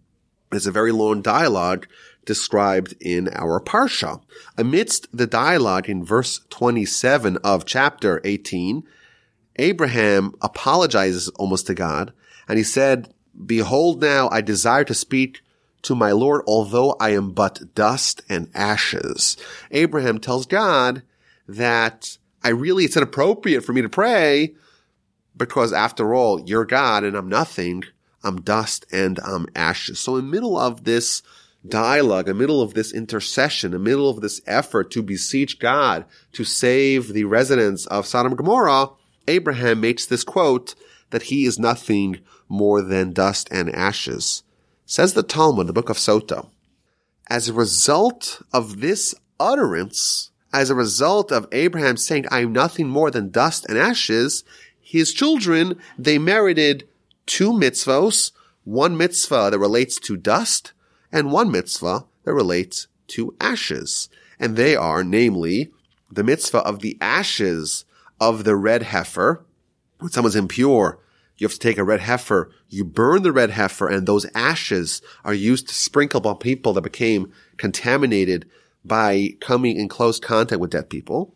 It's 0.51 0.65
a 0.65 0.71
very 0.71 0.91
long 0.91 1.21
dialogue 1.21 1.87
described 2.25 2.95
in 2.99 3.29
our 3.33 3.61
Parsha. 3.61 4.19
Amidst 4.57 5.15
the 5.15 5.27
dialogue 5.27 5.87
in 5.87 6.03
verse 6.03 6.41
27 6.49 7.37
of 7.43 7.65
chapter 7.65 8.19
18, 8.23 8.83
Abraham 9.57 10.33
apologizes 10.41 11.29
almost 11.37 11.67
to 11.67 11.75
God 11.75 12.13
and 12.47 12.57
he 12.57 12.63
said, 12.63 13.13
Behold 13.45 14.01
now, 14.01 14.27
I 14.31 14.41
desire 14.41 14.85
to 14.85 14.95
speak 14.95 15.41
to 15.83 15.93
my 15.93 16.13
Lord, 16.13 16.41
although 16.47 16.95
I 16.99 17.11
am 17.11 17.29
but 17.29 17.75
dust 17.75 18.23
and 18.27 18.49
ashes. 18.55 19.37
Abraham 19.69 20.17
tells 20.17 20.47
God 20.47 21.03
that 21.47 22.17
I 22.43 22.49
really, 22.49 22.85
it's 22.85 22.97
inappropriate 22.97 23.63
for 23.63 23.73
me 23.73 23.81
to 23.81 23.89
pray 23.89 24.55
because 25.37 25.73
after 25.73 26.13
all, 26.13 26.41
you're 26.41 26.65
God 26.65 27.03
and 27.03 27.15
I'm 27.15 27.29
nothing. 27.29 27.83
I'm 28.23 28.41
dust 28.41 28.85
and 28.91 29.19
I'm 29.19 29.45
ashes. 29.55 29.99
So 29.99 30.15
in 30.17 30.25
the 30.25 30.31
middle 30.31 30.57
of 30.57 30.83
this 30.83 31.21
dialogue, 31.67 32.27
in 32.27 32.37
the 32.37 32.41
middle 32.41 32.61
of 32.61 32.73
this 32.73 32.93
intercession, 32.93 33.67
in 33.67 33.83
the 33.83 33.89
middle 33.89 34.09
of 34.09 34.21
this 34.21 34.41
effort 34.47 34.91
to 34.91 35.03
beseech 35.03 35.59
God 35.59 36.05
to 36.33 36.43
save 36.43 37.13
the 37.13 37.25
residents 37.25 37.85
of 37.87 38.05
Sodom 38.05 38.31
and 38.31 38.37
Gomorrah, 38.37 38.89
Abraham 39.27 39.79
makes 39.79 40.05
this 40.05 40.23
quote 40.23 40.75
that 41.11 41.23
he 41.23 41.45
is 41.45 41.59
nothing 41.59 42.19
more 42.47 42.81
than 42.81 43.13
dust 43.13 43.47
and 43.51 43.73
ashes. 43.73 44.43
Says 44.85 45.13
the 45.13 45.23
Talmud, 45.23 45.67
the 45.67 45.73
book 45.73 45.89
of 45.89 45.97
Sota. 45.97 46.49
As 47.27 47.49
a 47.49 47.53
result 47.53 48.41
of 48.53 48.81
this 48.81 49.15
utterance, 49.39 50.31
as 50.55 50.69
a 50.69 50.75
result 50.75 51.33
of 51.33 51.47
Abraham 51.51 51.97
saying, 51.97 52.25
I 52.31 52.39
am 52.39 52.53
nothing 52.53 52.87
more 52.87 53.11
than 53.11 53.29
dust 53.29 53.65
and 53.67 53.77
ashes, 53.77 54.45
his 54.79 55.13
children, 55.13 55.77
they 55.97 56.17
merited 56.17 56.87
two 57.25 57.51
mitzvos, 57.51 58.31
one 58.63 58.95
mitzvah 58.95 59.49
that 59.51 59.59
relates 59.59 59.99
to 59.99 60.15
dust 60.15 60.71
and 61.11 61.31
one 61.31 61.51
mitzvah 61.51 62.05
that 62.23 62.33
relates 62.33 62.87
to 63.07 63.35
ashes. 63.41 64.07
And 64.39 64.55
they 64.55 64.77
are, 64.77 65.03
namely, 65.03 65.71
the 66.09 66.23
mitzvah 66.23 66.59
of 66.59 66.79
the 66.79 66.97
ashes 67.01 67.83
of 68.21 68.45
the 68.45 68.55
red 68.55 68.83
heifer. 68.83 69.43
When 69.99 70.09
someone's 70.09 70.37
impure, 70.37 70.99
you 71.37 71.45
have 71.45 71.53
to 71.53 71.59
take 71.59 71.77
a 71.77 71.83
red 71.83 71.99
heifer, 71.99 72.49
you 72.69 72.85
burn 72.85 73.23
the 73.23 73.33
red 73.33 73.49
heifer, 73.49 73.89
and 73.89 74.07
those 74.07 74.25
ashes 74.33 75.01
are 75.25 75.33
used 75.33 75.67
to 75.67 75.73
sprinkle 75.73 76.19
upon 76.19 76.37
people 76.37 76.71
that 76.73 76.81
became 76.81 77.33
contaminated 77.57 78.47
by 78.85 79.29
coming 79.41 79.77
in 79.77 79.87
close 79.87 80.19
contact 80.19 80.61
with 80.61 80.71
dead 80.71 80.89
people. 80.89 81.33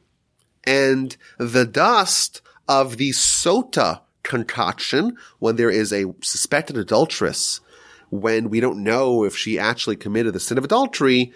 And 0.66 1.16
the 1.38 1.66
dust 1.66 2.42
of 2.68 2.98
the 2.98 3.12
sota 3.12 4.02
concoction, 4.24 5.18
when 5.40 5.56
there 5.56 5.72
is 5.72 5.92
a 5.92 6.14
suspected 6.22 6.78
adulteress 6.78 7.62
when 8.10 8.50
we 8.50 8.60
don't 8.60 8.84
know 8.84 9.24
if 9.24 9.36
she 9.36 9.60
actually 9.60 9.96
committed 9.96 10.34
the 10.34 10.40
sin 10.40 10.58
of 10.58 10.64
adultery, 10.64 11.32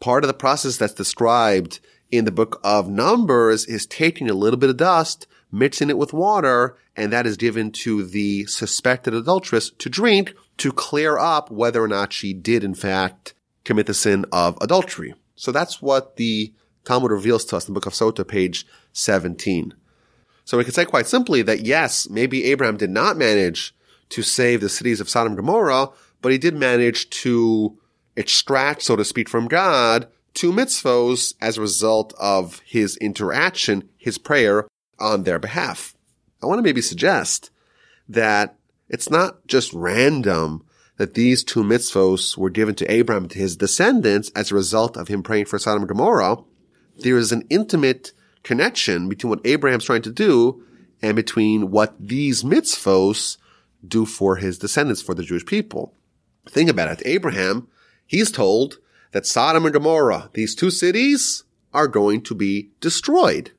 part 0.00 0.24
of 0.24 0.28
the 0.28 0.34
process 0.34 0.76
that's 0.76 0.94
described 0.94 1.80
in 2.10 2.24
the 2.24 2.32
book 2.32 2.60
of 2.64 2.88
Numbers 2.88 3.66
is 3.66 3.86
taking 3.86 4.28
a 4.28 4.34
little 4.34 4.58
bit 4.58 4.70
of 4.70 4.76
dust, 4.76 5.26
mixing 5.52 5.90
it 5.90 5.98
with 5.98 6.12
water, 6.12 6.76
and 6.96 7.12
that 7.12 7.26
is 7.26 7.36
given 7.36 7.70
to 7.70 8.04
the 8.04 8.44
suspected 8.46 9.14
adulteress 9.14 9.70
to 9.70 9.88
drink 9.88 10.34
to 10.58 10.72
clear 10.72 11.16
up 11.16 11.50
whether 11.50 11.82
or 11.82 11.88
not 11.88 12.12
she 12.12 12.32
did 12.32 12.64
in 12.64 12.74
fact 12.74 13.34
commit 13.64 13.86
the 13.86 13.94
sin 13.94 14.24
of 14.32 14.58
adultery. 14.60 15.14
So 15.40 15.52
that's 15.52 15.80
what 15.80 16.16
the 16.16 16.52
Talmud 16.84 17.10
reveals 17.10 17.46
to 17.46 17.56
us 17.56 17.66
in 17.66 17.72
the 17.72 17.80
book 17.80 17.86
of 17.86 17.94
Sota, 17.94 18.28
page 18.28 18.66
17. 18.92 19.72
So 20.44 20.58
we 20.58 20.64
can 20.64 20.74
say 20.74 20.84
quite 20.84 21.06
simply 21.06 21.40
that 21.42 21.64
yes, 21.64 22.10
maybe 22.10 22.44
Abraham 22.44 22.76
did 22.76 22.90
not 22.90 23.16
manage 23.16 23.74
to 24.10 24.22
save 24.22 24.60
the 24.60 24.68
cities 24.68 25.00
of 25.00 25.08
Sodom 25.08 25.32
and 25.32 25.38
Gomorrah, 25.38 25.88
but 26.20 26.30
he 26.30 26.36
did 26.36 26.54
manage 26.54 27.08
to 27.10 27.78
extract, 28.16 28.82
so 28.82 28.96
to 28.96 29.04
speak, 29.04 29.30
from 29.30 29.48
God 29.48 30.08
two 30.34 30.52
mitzvos 30.52 31.32
as 31.40 31.56
a 31.56 31.62
result 31.62 32.12
of 32.20 32.60
his 32.66 32.98
interaction, 32.98 33.88
his 33.96 34.18
prayer 34.18 34.68
on 34.98 35.22
their 35.22 35.38
behalf. 35.38 35.94
I 36.42 36.46
want 36.46 36.58
to 36.58 36.62
maybe 36.62 36.82
suggest 36.82 37.50
that 38.10 38.56
it's 38.90 39.08
not 39.08 39.46
just 39.46 39.72
random 39.72 40.66
that 41.00 41.14
these 41.14 41.42
two 41.42 41.62
mitzvos 41.62 42.36
were 42.36 42.50
given 42.50 42.74
to 42.74 42.92
Abraham 42.92 43.26
to 43.26 43.38
his 43.38 43.56
descendants 43.56 44.30
as 44.36 44.50
a 44.50 44.54
result 44.54 44.98
of 44.98 45.08
him 45.08 45.22
praying 45.22 45.46
for 45.46 45.58
Sodom 45.58 45.80
and 45.80 45.88
Gomorrah, 45.88 46.36
there 46.98 47.16
is 47.16 47.32
an 47.32 47.42
intimate 47.48 48.12
connection 48.42 49.08
between 49.08 49.30
what 49.30 49.40
Abraham's 49.46 49.86
trying 49.86 50.02
to 50.02 50.12
do 50.12 50.62
and 51.00 51.16
between 51.16 51.70
what 51.70 51.94
these 51.98 52.42
mitzvos 52.42 53.38
do 53.88 54.04
for 54.04 54.36
his 54.36 54.58
descendants, 54.58 55.00
for 55.00 55.14
the 55.14 55.22
Jewish 55.22 55.46
people. 55.46 55.94
Think 56.46 56.68
about 56.68 56.92
it. 56.92 57.06
Abraham, 57.06 57.68
he's 58.06 58.30
told 58.30 58.76
that 59.12 59.24
Sodom 59.24 59.64
and 59.64 59.72
Gomorrah, 59.72 60.28
these 60.34 60.54
two 60.54 60.70
cities, 60.70 61.44
are 61.72 61.88
going 61.88 62.20
to 62.24 62.34
be 62.34 62.72
destroyed. 62.82 63.52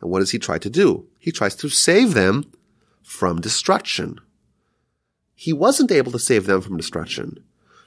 And 0.00 0.10
what 0.10 0.18
does 0.18 0.32
he 0.32 0.40
try 0.40 0.58
to 0.58 0.68
do? 0.68 1.06
He 1.20 1.30
tries 1.30 1.54
to 1.54 1.68
save 1.68 2.14
them 2.14 2.50
from 3.04 3.40
destruction. 3.40 4.18
He 5.36 5.52
wasn't 5.52 5.92
able 5.92 6.10
to 6.12 6.18
save 6.18 6.46
them 6.46 6.62
from 6.62 6.78
destruction. 6.78 7.44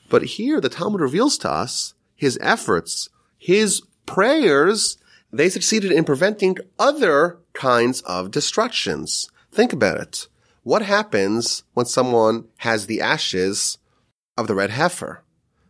But 0.07 0.23
here 0.23 0.61
the 0.61 0.69
Talmud 0.69 1.01
reveals 1.01 1.37
to 1.39 1.49
us 1.49 1.95
his 2.15 2.37
efforts, 2.41 3.09
his 3.37 3.81
prayers, 4.05 4.97
they 5.31 5.49
succeeded 5.49 5.91
in 5.91 6.03
preventing 6.03 6.57
other 6.77 7.39
kinds 7.53 8.01
of 8.01 8.31
destructions. 8.31 9.29
Think 9.51 9.73
about 9.73 9.99
it. 9.99 10.27
What 10.63 10.83
happens 10.83 11.63
when 11.73 11.85
someone 11.85 12.45
has 12.57 12.85
the 12.85 13.01
ashes 13.01 13.77
of 14.37 14.47
the 14.47 14.55
red 14.55 14.69
heifer? 14.69 15.23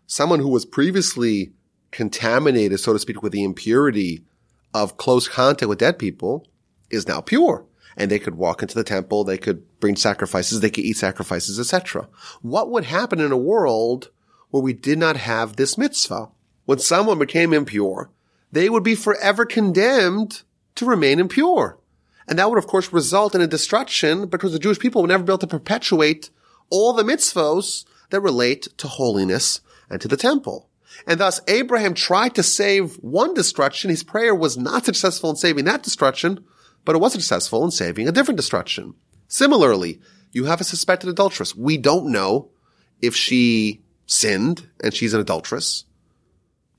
Someone 0.06 0.40
who 0.40 0.50
was 0.50 0.66
previously 0.66 1.54
contaminated, 1.92 2.80
so 2.80 2.94
to 2.94 3.00
speak, 3.00 3.22
with 3.22 3.32
the 3.32 3.44
impurity 3.44 4.26
of 4.74 4.98
close 4.98 5.28
contact 5.28 5.70
with 5.70 5.80
dead 5.80 5.98
people 5.98 6.46
is 6.90 7.08
now 7.08 7.22
pure. 7.22 7.66
And 8.00 8.10
they 8.10 8.18
could 8.18 8.36
walk 8.36 8.62
into 8.62 8.76
the 8.76 8.84
temple, 8.84 9.24
they 9.24 9.38
could 9.38 9.80
bring 9.80 9.96
sacrifices, 9.96 10.62
they 10.62 10.70
could 10.70 10.86
eat 10.86 10.98
sacrifices, 10.98 11.60
etc. 11.60 12.08
What 12.42 12.72
would 12.72 12.86
happen 12.86 13.20
in 13.20 13.32
a 13.32 13.38
world 13.38 14.10
where 14.50 14.64
we 14.64 14.74
did 14.74 14.98
not 14.98 15.18
have 15.18 15.56
this 15.56 15.78
mitzvah? 15.78 16.30
When 16.66 16.80
someone 16.80 17.20
became 17.20 17.54
impure, 17.54 18.10
they 18.52 18.70
would 18.70 18.84
be 18.84 18.96
forever 18.96 19.46
condemned 19.46 20.44
to 20.76 20.86
remain 20.86 21.20
impure. 21.20 21.78
And 22.28 22.40
that 22.40 22.50
would, 22.50 22.60
of 22.60 22.68
course, 22.68 22.94
result 22.94 23.36
in 23.36 23.42
a 23.42 23.48
destruction 23.48 24.28
because 24.28 24.54
the 24.54 24.60
Jewish 24.60 24.80
people 24.80 25.02
would 25.02 25.10
never 25.10 25.24
be 25.24 25.32
able 25.32 25.40
to 25.40 25.48
perpetuate 25.48 26.30
all 26.70 26.94
the 26.94 27.04
mitzvos 27.04 27.86
that 28.12 28.22
relate 28.22 28.68
to 28.78 28.88
holiness 28.88 29.62
and 29.90 30.00
to 30.00 30.08
the 30.08 30.18
temple. 30.18 30.70
And 31.08 31.20
thus, 31.20 31.42
Abraham 31.48 31.94
tried 31.94 32.36
to 32.36 32.44
save 32.44 32.96
one 32.98 33.34
destruction. 33.34 33.90
His 33.90 34.04
prayer 34.04 34.36
was 34.36 34.58
not 34.58 34.86
successful 34.86 35.30
in 35.30 35.36
saving 35.36 35.66
that 35.66 35.84
destruction, 35.84 36.46
but 36.86 36.96
it 36.96 37.00
was 37.00 37.14
successful 37.14 37.64
in 37.64 37.72
saving 37.72 38.08
a 38.08 38.12
different 38.12 38.38
destruction. 38.38 38.96
Similarly, 39.28 40.00
you 40.32 40.46
have 40.46 40.62
a 40.62 40.64
suspected 40.64 41.10
adulteress. 41.10 41.56
We 41.56 41.78
don't 41.78 42.12
know 42.12 42.50
if 43.02 43.16
she 43.16 43.82
sinned 44.06 44.68
and 44.84 44.94
she's 44.94 45.14
an 45.14 45.22
adulteress 45.22 45.86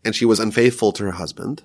and 0.05 0.15
she 0.15 0.25
was 0.25 0.41
unfaithful 0.41 0.93
to 0.93 1.05
her 1.05 1.13
husband. 1.13 1.63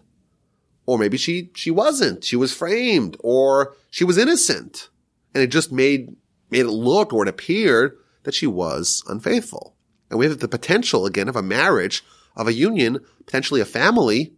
Or 0.85 0.99
maybe 0.99 1.17
she, 1.17 1.49
she 1.55 1.71
wasn't. 1.71 2.23
She 2.23 2.35
was 2.35 2.53
framed 2.53 3.17
or 3.21 3.75
she 3.89 4.03
was 4.03 4.17
innocent 4.17 4.89
and 5.33 5.43
it 5.43 5.47
just 5.47 5.71
made, 5.71 6.15
made 6.51 6.61
it 6.61 6.69
look 6.69 7.13
or 7.13 7.23
it 7.23 7.29
appeared 7.29 7.97
that 8.23 8.35
she 8.35 8.47
was 8.47 9.03
unfaithful. 9.07 9.75
And 10.09 10.19
we 10.19 10.25
have 10.27 10.39
the 10.39 10.47
potential 10.47 11.05
again 11.05 11.27
of 11.27 11.35
a 11.35 11.41
marriage, 11.41 12.03
of 12.35 12.47
a 12.47 12.53
union, 12.53 12.99
potentially 13.25 13.61
a 13.61 13.65
family 13.65 14.33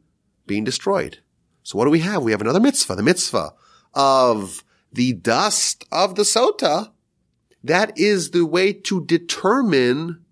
being 0.46 0.64
destroyed. 0.64 1.20
So 1.64 1.78
what 1.78 1.84
do 1.84 1.92
we 1.92 2.00
have? 2.00 2.24
We 2.24 2.32
have 2.32 2.40
another 2.40 2.62
mitzvah, 2.62 2.96
the 2.96 3.04
mitzvah 3.04 3.54
of 3.98 4.64
the 4.94 5.14
dust 5.14 5.84
of 5.92 6.16
the 6.16 6.22
sota. 6.22 6.92
That 7.64 7.98
is 7.98 8.32
the 8.32 8.46
way 8.46 8.72
to 8.72 9.04
determine 9.04 10.24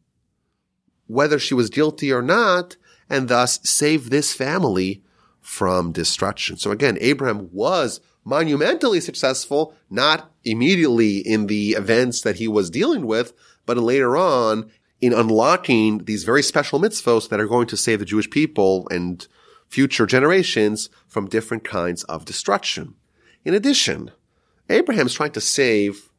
whether 1.07 1.39
she 1.39 1.55
was 1.55 1.69
guilty 1.69 2.13
or 2.13 2.21
not 2.21 2.77
and 3.09 3.27
thus 3.27 3.59
save 3.63 4.09
this 4.09 4.33
family 4.33 5.03
from 5.41 5.91
destruction. 5.91 6.57
So 6.57 6.71
again, 6.71 6.97
Abraham 7.01 7.49
was 7.51 7.99
monumentally 8.23 8.99
successful, 8.99 9.73
not 9.89 10.31
immediately 10.43 11.17
in 11.17 11.47
the 11.47 11.71
events 11.71 12.21
that 12.21 12.37
he 12.37 12.47
was 12.47 12.69
dealing 12.69 13.05
with, 13.05 13.33
but 13.65 13.77
later 13.77 14.15
on 14.15 14.71
in 15.01 15.13
unlocking 15.13 16.05
these 16.05 16.23
very 16.23 16.41
special 16.41 16.79
mitzvos 16.79 17.29
that 17.29 17.39
are 17.39 17.47
going 17.47 17.67
to 17.67 17.77
save 17.77 17.99
the 17.99 18.05
Jewish 18.05 18.29
people 18.29 18.87
and 18.89 19.27
future 19.67 20.05
generations 20.05 20.89
from 21.07 21.27
different 21.27 21.63
kinds 21.63 22.03
of 22.05 22.25
destruction. 22.25 22.95
In 23.45 23.53
addition, 23.53 24.11
Abraham 24.69 25.05
is 25.05 25.13
trying 25.13 25.31
to 25.33 25.41
save 25.41 26.09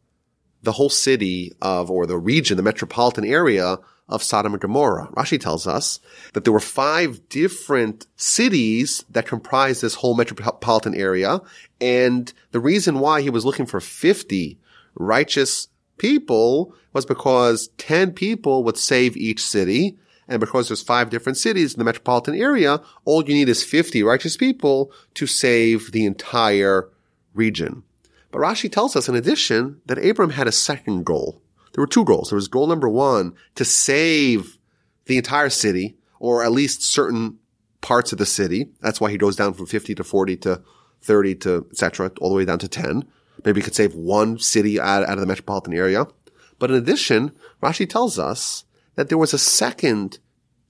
the 0.62 0.72
whole 0.72 0.88
city 0.88 1.52
of, 1.60 1.90
or 1.90 2.06
the 2.06 2.16
region, 2.16 2.56
the 2.56 2.62
metropolitan 2.62 3.24
area 3.24 3.78
of 4.08 4.22
Sodom 4.22 4.52
and 4.52 4.60
Gomorrah. 4.62 5.08
Rashi 5.16 5.40
tells 5.40 5.66
us 5.66 5.98
that 6.32 6.44
there 6.44 6.52
were 6.52 6.60
five 6.60 7.28
different 7.28 8.06
cities 8.14 9.04
that 9.10 9.26
comprised 9.26 9.82
this 9.82 9.96
whole 9.96 10.14
metropolitan 10.14 10.94
area. 10.94 11.40
And 11.80 12.32
the 12.52 12.60
reason 12.60 13.00
why 13.00 13.22
he 13.22 13.30
was 13.30 13.44
looking 13.44 13.66
for 13.66 13.80
50 13.80 14.58
righteous 14.94 15.66
people 15.98 16.74
was 16.92 17.04
because 17.04 17.68
10 17.78 18.12
people 18.12 18.62
would 18.62 18.78
save 18.78 19.16
each 19.16 19.42
city. 19.42 19.98
And 20.28 20.38
because 20.38 20.68
there's 20.68 20.82
five 20.82 21.10
different 21.10 21.38
cities 21.38 21.74
in 21.74 21.78
the 21.78 21.84
metropolitan 21.84 22.36
area, 22.36 22.80
all 23.04 23.24
you 23.24 23.34
need 23.34 23.48
is 23.48 23.64
50 23.64 24.04
righteous 24.04 24.36
people 24.36 24.92
to 25.14 25.26
save 25.26 25.90
the 25.90 26.04
entire 26.04 26.88
region. 27.36 27.82
But 28.30 28.40
Rashi 28.40 28.70
tells 28.70 28.96
us 28.96 29.08
in 29.08 29.14
addition 29.14 29.80
that 29.86 30.04
Abram 30.04 30.30
had 30.30 30.46
a 30.46 30.52
second 30.52 31.04
goal 31.04 31.40
there 31.76 31.82
were 31.82 31.86
two 31.86 32.06
goals. 32.06 32.30
There 32.30 32.36
was 32.36 32.48
goal 32.48 32.66
number 32.66 32.88
one 32.88 33.34
to 33.54 33.64
save 33.64 34.56
the 35.04 35.18
entire 35.18 35.50
city 35.50 35.98
or 36.18 36.42
at 36.42 36.50
least 36.50 36.82
certain 36.82 37.38
parts 37.82 38.12
of 38.12 38.18
the 38.18 38.24
city. 38.24 38.70
That's 38.80 38.98
why 38.98 39.10
he 39.10 39.18
goes 39.18 39.36
down 39.36 39.52
from 39.52 39.66
50 39.66 39.94
to 39.94 40.02
40 40.02 40.36
to 40.38 40.62
30 41.02 41.34
to 41.34 41.66
etc. 41.70 42.12
all 42.18 42.30
the 42.30 42.34
way 42.34 42.46
down 42.46 42.58
to 42.60 42.68
10. 42.68 43.04
Maybe 43.44 43.60
he 43.60 43.64
could 43.64 43.74
save 43.74 43.94
one 43.94 44.38
city 44.38 44.80
out, 44.80 45.02
out 45.02 45.18
of 45.18 45.20
the 45.20 45.26
metropolitan 45.26 45.74
area. 45.74 46.06
But 46.58 46.70
in 46.70 46.78
addition, 46.78 47.32
Rashi 47.62 47.86
tells 47.86 48.18
us 48.18 48.64
that 48.94 49.10
there 49.10 49.18
was 49.18 49.34
a 49.34 49.38
second 49.38 50.18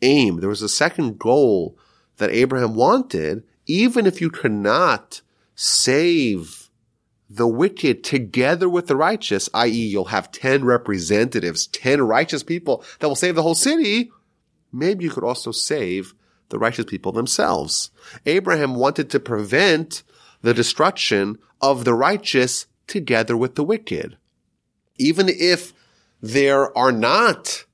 aim. 0.03 0.41
There 0.41 0.49
was 0.49 0.63
a 0.63 0.69
second 0.69 1.21
goal 1.21 1.79
that 2.17 2.31
Abraham 2.31 2.75
wanted, 2.75 3.45
even 3.67 4.07
if 4.07 4.21
you 4.21 4.29
could 4.29 4.51
not 4.51 5.21
save 5.57 6.71
the 7.29 7.49
wicked 7.49 8.05
together 8.05 8.69
with 8.69 8.87
the 8.87 8.95
righteous, 8.95 9.49
i.e. 9.53 9.71
you'll 9.71 10.05
have 10.07 10.31
10 10.31 10.65
representatives, 10.65 11.67
10 11.67 12.03
righteous 12.03 12.45
people 12.45 12.85
that 13.01 13.09
will 13.09 13.17
save 13.17 13.35
the 13.35 13.43
whole 13.43 13.57
city, 13.57 14.13
maybe 14.73 15.05
you 15.05 15.11
could 15.11 15.25
also 15.25 15.51
save 15.51 16.15
the 16.51 16.59
righteous 16.59 16.85
people 16.85 17.11
themselves. 17.11 17.91
Abraham 18.27 18.77
wanted 18.77 19.11
to 19.11 19.19
prevent 19.19 20.05
the 20.43 20.55
destruction 20.55 21.39
of 21.61 21.85
the 21.85 21.95
righteous 21.95 22.67
together 22.87 23.37
with 23.37 23.57
the 23.57 23.65
wicked. 23.65 24.17
Even 24.99 25.29
if 25.29 25.73
there 26.23 26.77
are 26.79 26.93
not 26.93 27.65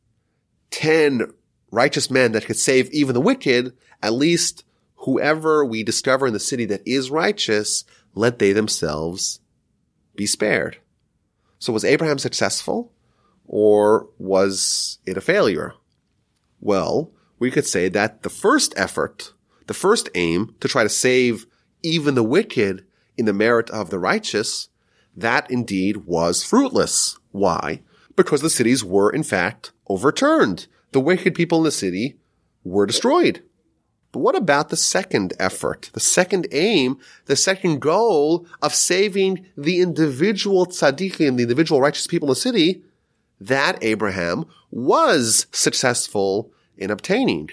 10 0.71 1.33
righteous 1.71 2.11
men 2.11 2.33
that 2.33 2.47
could 2.47 2.59
save 2.59 2.89
even 2.91 3.13
the 3.13 3.21
wicked, 3.21 3.77
at 4.03 4.15
least 4.15 4.65
whoever 5.03 5.65
we 5.65 5.83
discover 5.83 6.27
in 6.27 6.33
the 6.33 6.41
city 6.41 6.65
that 6.67 6.83
is 6.87 7.11
righteous, 7.11 7.85
let 8.15 8.39
they 8.39 8.53
themselves 8.53 9.41
be 10.15 10.27
spared. 10.27 10.79
So 11.59 11.73
was 11.73 11.85
Abraham 11.85 12.19
successful 12.19 12.93
or 13.47 14.09
was 14.19 14.99
it 15.07 15.17
a 15.17 15.21
failure? 15.21 15.75
Well, 16.61 17.11
we 17.39 17.51
could 17.51 17.67
say 17.67 17.89
that 17.89 18.23
the 18.23 18.31
first 18.31 18.73
effort, 18.77 19.33
the 19.67 19.75
first 19.75 20.09
aim 20.15 20.55
to 20.61 20.69
try 20.69 20.83
to 20.83 20.89
save 20.89 21.47
even 21.83 22.15
the 22.15 22.23
wicked 22.23 22.85
in 23.17 23.25
the 23.25 23.33
merit 23.33 23.71
of 23.71 23.91
the 23.91 23.99
righteous, 23.99 24.69
that 25.17 25.51
indeed 25.51 25.99
was 26.07 26.45
fruitless. 26.45 27.19
Why? 27.33 27.83
Because 28.15 28.41
the 28.41 28.51
cities 28.51 28.85
were 28.85 29.11
in 29.11 29.25
fact 29.25 29.73
overturned. 29.89 30.69
The 30.93 31.01
wicked 31.01 31.35
people 31.35 31.59
in 31.59 31.65
the 31.65 31.73
city 31.73 32.19
were 32.63 32.87
destroyed. 32.87 33.43
But 34.13 34.21
what 34.21 34.37
about 34.37 34.69
the 34.69 34.77
second 34.77 35.33
effort, 35.41 35.89
the 35.95 36.01
second 36.01 36.47
aim, 36.53 36.99
the 37.25 37.37
second 37.37 37.81
goal 37.81 38.47
of 38.61 38.75
saving 38.75 39.47
the 39.57 39.81
individual 39.81 40.67
tzaddikim, 40.67 41.37
the 41.37 41.43
individual 41.43 41.81
righteous 41.81 42.07
people 42.07 42.29
in 42.29 42.33
the 42.33 42.37
city 42.37 42.83
that 43.41 43.83
Abraham 43.83 44.45
was 44.71 45.47
successful 45.51 46.53
in 46.77 46.91
obtaining? 46.91 47.49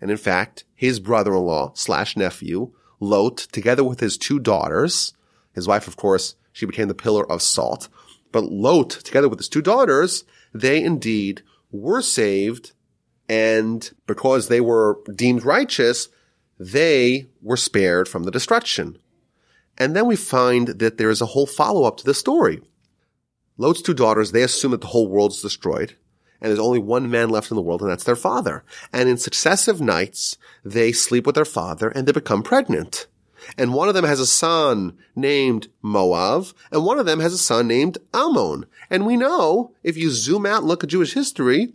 And 0.00 0.10
in 0.10 0.16
fact, 0.16 0.64
his 0.74 0.98
brother-in-law 0.98 1.72
slash 1.74 2.16
nephew, 2.16 2.72
Lot, 2.98 3.36
together 3.36 3.84
with 3.84 4.00
his 4.00 4.16
two 4.16 4.40
daughters, 4.40 5.12
his 5.54 5.68
wife, 5.68 5.86
of 5.86 5.96
course, 5.96 6.36
she 6.52 6.66
became 6.66 6.88
the 6.88 6.94
pillar 6.94 7.30
of 7.30 7.42
salt, 7.42 7.88
but 8.32 8.44
Lot, 8.44 8.90
together 8.90 9.28
with 9.28 9.38
his 9.38 9.48
two 9.48 9.62
daughters, 9.62 10.24
they 10.54 10.82
indeed 10.82 11.42
were 11.70 12.02
saved 12.02 12.72
and 13.32 13.90
because 14.06 14.48
they 14.48 14.60
were 14.60 14.98
deemed 15.14 15.42
righteous, 15.42 16.10
they 16.58 17.30
were 17.40 17.56
spared 17.56 18.06
from 18.06 18.24
the 18.24 18.30
destruction. 18.30 18.98
And 19.78 19.96
then 19.96 20.06
we 20.06 20.16
find 20.16 20.68
that 20.68 20.98
there 20.98 21.08
is 21.08 21.22
a 21.22 21.32
whole 21.32 21.46
follow-up 21.46 21.96
to 21.98 22.04
the 22.04 22.12
story. 22.12 22.60
Lot's 23.56 23.80
two 23.80 23.94
daughters, 23.94 24.32
they 24.32 24.42
assume 24.42 24.72
that 24.72 24.82
the 24.82 24.88
whole 24.94 25.08
world's 25.08 25.40
destroyed. 25.40 25.96
and 26.42 26.50
there's 26.50 26.58
only 26.58 26.80
one 26.80 27.08
man 27.08 27.30
left 27.30 27.52
in 27.52 27.54
the 27.54 27.62
world, 27.62 27.82
and 27.82 27.90
that's 27.90 28.02
their 28.02 28.16
father. 28.16 28.64
And 28.92 29.08
in 29.08 29.16
successive 29.16 29.80
nights, 29.80 30.36
they 30.64 30.90
sleep 30.90 31.24
with 31.24 31.36
their 31.36 31.44
father 31.44 31.88
and 31.88 32.06
they 32.06 32.12
become 32.12 32.42
pregnant. 32.42 33.06
And 33.56 33.72
one 33.72 33.88
of 33.88 33.94
them 33.94 34.04
has 34.04 34.18
a 34.18 34.26
son 34.26 34.98
named 35.14 35.68
Moav, 35.84 36.52
and 36.72 36.84
one 36.84 36.98
of 36.98 37.06
them 37.06 37.20
has 37.20 37.32
a 37.32 37.38
son 37.38 37.68
named 37.68 37.98
Ammon. 38.12 38.66
And 38.90 39.06
we 39.06 39.16
know, 39.16 39.72
if 39.84 39.96
you 39.96 40.10
zoom 40.10 40.44
out 40.44 40.58
and 40.58 40.68
look 40.68 40.82
at 40.82 40.90
Jewish 40.90 41.14
history, 41.14 41.74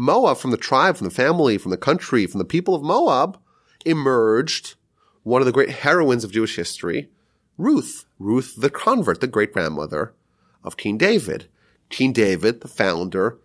Moab 0.00 0.38
from 0.38 0.52
the 0.52 0.56
tribe, 0.56 0.96
from 0.96 1.06
the 1.08 1.14
family, 1.14 1.58
from 1.58 1.72
the 1.72 1.76
country, 1.76 2.24
from 2.24 2.38
the 2.38 2.44
people 2.44 2.74
of 2.74 2.82
Moab, 2.82 3.36
emerged 3.84 4.76
one 5.24 5.42
of 5.42 5.46
the 5.46 5.52
great 5.52 5.70
heroines 5.70 6.22
of 6.22 6.32
Jewish 6.32 6.54
history, 6.56 7.10
Ruth. 7.58 8.06
Ruth 8.20 8.54
the 8.56 8.70
convert, 8.70 9.20
the 9.20 9.26
great 9.26 9.52
grandmother 9.52 10.14
of 10.62 10.76
King 10.76 10.96
David. 10.98 11.48
King 11.90 12.12
David, 12.12 12.60
the 12.60 12.68
founder 12.68 13.38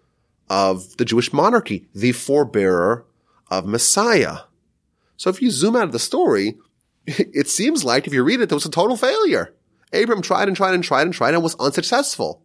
of 0.47 0.97
the 0.97 1.05
Jewish 1.05 1.33
monarchy, 1.33 1.87
the 1.95 2.11
forebearer 2.11 3.03
of 3.49 3.65
Messiah. 3.65 4.41
So 5.17 5.31
if 5.31 5.41
you 5.41 5.49
zoom 5.49 5.75
out 5.75 5.85
of 5.85 5.91
the 5.91 5.99
story, 5.99 6.57
it 7.07 7.47
seems 7.47 7.83
like 7.83 8.05
if 8.05 8.13
you 8.13 8.23
read 8.23 8.41
it, 8.41 8.49
there 8.49 8.55
was 8.55 8.65
a 8.65 8.71
total 8.71 8.95
failure. 8.95 9.55
Abram 9.91 10.21
tried 10.21 10.47
and 10.47 10.55
tried 10.55 10.75
and 10.75 10.83
tried 10.83 11.03
and 11.03 11.13
tried 11.13 11.33
and 11.33 11.41
was 11.41 11.55
unsuccessful. 11.55 12.43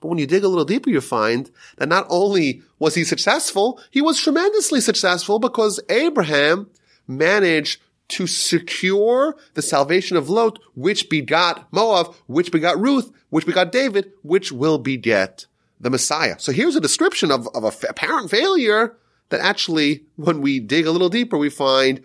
But 0.00 0.08
when 0.08 0.18
you 0.18 0.26
dig 0.26 0.44
a 0.44 0.48
little 0.48 0.64
deeper, 0.64 0.90
you 0.90 1.00
find 1.00 1.50
that 1.76 1.88
not 1.88 2.06
only 2.08 2.62
was 2.78 2.94
he 2.94 3.04
successful, 3.04 3.80
he 3.90 4.00
was 4.00 4.20
tremendously 4.20 4.80
successful 4.80 5.38
because 5.38 5.80
Abraham 5.88 6.70
managed 7.06 7.80
to 8.08 8.26
secure 8.26 9.36
the 9.54 9.62
salvation 9.62 10.16
of 10.16 10.30
Lot, 10.30 10.58
which 10.74 11.10
begot 11.10 11.70
Moab, 11.72 12.14
which 12.26 12.50
begot 12.50 12.80
Ruth, 12.80 13.10
which 13.30 13.46
begot 13.46 13.72
David, 13.72 14.12
which 14.22 14.50
will 14.50 14.78
beget 14.78 15.46
the 15.80 15.90
Messiah. 15.90 16.36
So 16.38 16.52
here's 16.52 16.76
a 16.76 16.80
description 16.80 17.30
of, 17.30 17.48
of 17.54 17.64
apparent 17.88 18.30
failure 18.30 18.96
that 19.28 19.40
actually, 19.40 20.04
when 20.16 20.40
we 20.40 20.58
dig 20.58 20.86
a 20.86 20.90
little 20.90 21.10
deeper, 21.10 21.36
we 21.36 21.50
find 21.50 22.02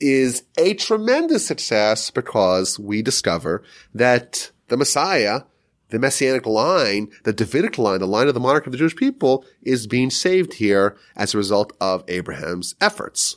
is 0.00 0.42
a 0.58 0.74
tremendous 0.74 1.46
success 1.46 2.10
because 2.10 2.78
we 2.78 3.02
discover 3.02 3.62
that 3.94 4.50
the 4.68 4.76
Messiah, 4.76 5.42
the 5.90 5.98
messianic 5.98 6.46
line, 6.46 7.10
the 7.24 7.32
Davidic 7.32 7.78
line, 7.78 8.00
the 8.00 8.06
line 8.06 8.28
of 8.28 8.34
the 8.34 8.40
monarch 8.40 8.66
of 8.66 8.72
the 8.72 8.78
Jewish 8.78 8.96
people 8.96 9.44
is 9.62 9.86
being 9.86 10.10
saved 10.10 10.54
here 10.54 10.96
as 11.16 11.34
a 11.34 11.38
result 11.38 11.72
of 11.80 12.04
Abraham's 12.08 12.74
efforts. 12.80 13.36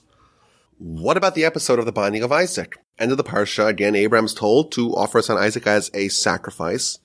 What 0.77 1.17
about 1.17 1.35
the 1.35 1.45
episode 1.45 1.79
of 1.79 1.85
the 1.85 1.91
binding 1.91 2.23
of 2.23 2.31
Isaac? 2.31 2.77
End 2.99 3.11
of 3.11 3.17
the 3.17 3.23
parsha. 3.23 3.67
Again, 3.67 3.95
Abraham's 3.95 4.33
told 4.33 4.71
to 4.73 4.95
offer 4.95 5.19
his 5.19 5.25
son 5.27 5.37
Isaac 5.37 5.67
as 5.67 5.91
a 5.93 6.07
sacrifice, 6.07 6.99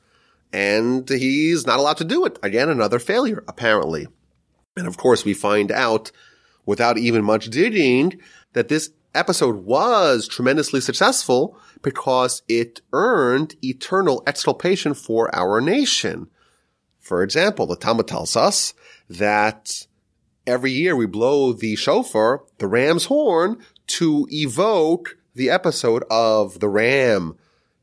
and 0.52 1.08
he's 1.08 1.66
not 1.66 1.78
allowed 1.78 1.96
to 1.98 2.04
do 2.04 2.24
it. 2.24 2.38
Again, 2.42 2.68
another 2.68 2.98
failure, 2.98 3.42
apparently. 3.48 4.06
And 4.76 4.86
of 4.86 4.96
course, 4.96 5.24
we 5.24 5.34
find 5.34 5.72
out 5.72 6.12
without 6.64 6.98
even 6.98 7.24
much 7.24 7.50
digging 7.50 8.20
that 8.52 8.68
this 8.68 8.90
episode 9.14 9.64
was 9.64 10.28
tremendously 10.28 10.80
successful 10.80 11.58
because 11.82 12.42
it 12.48 12.80
earned 12.92 13.54
eternal 13.62 14.22
exculpation 14.26 14.94
for 14.94 15.34
our 15.34 15.60
nation. 15.60 16.28
For 17.00 17.22
example, 17.22 17.66
the 17.66 17.76
Talmud 17.76 18.08
tells 18.08 18.36
us 18.36 18.74
that 19.10 19.86
every 20.46 20.72
year 20.72 20.96
we 20.96 21.06
blow 21.06 21.52
the 21.52 21.76
shofar, 21.76 22.44
the 22.58 22.68
ram's 22.68 23.06
horn, 23.06 23.58
to 23.88 24.26
evoke 24.30 25.16
the 25.34 25.50
episode 25.50 26.04
of 26.10 26.60
the 26.60 26.68
ram 26.68 27.36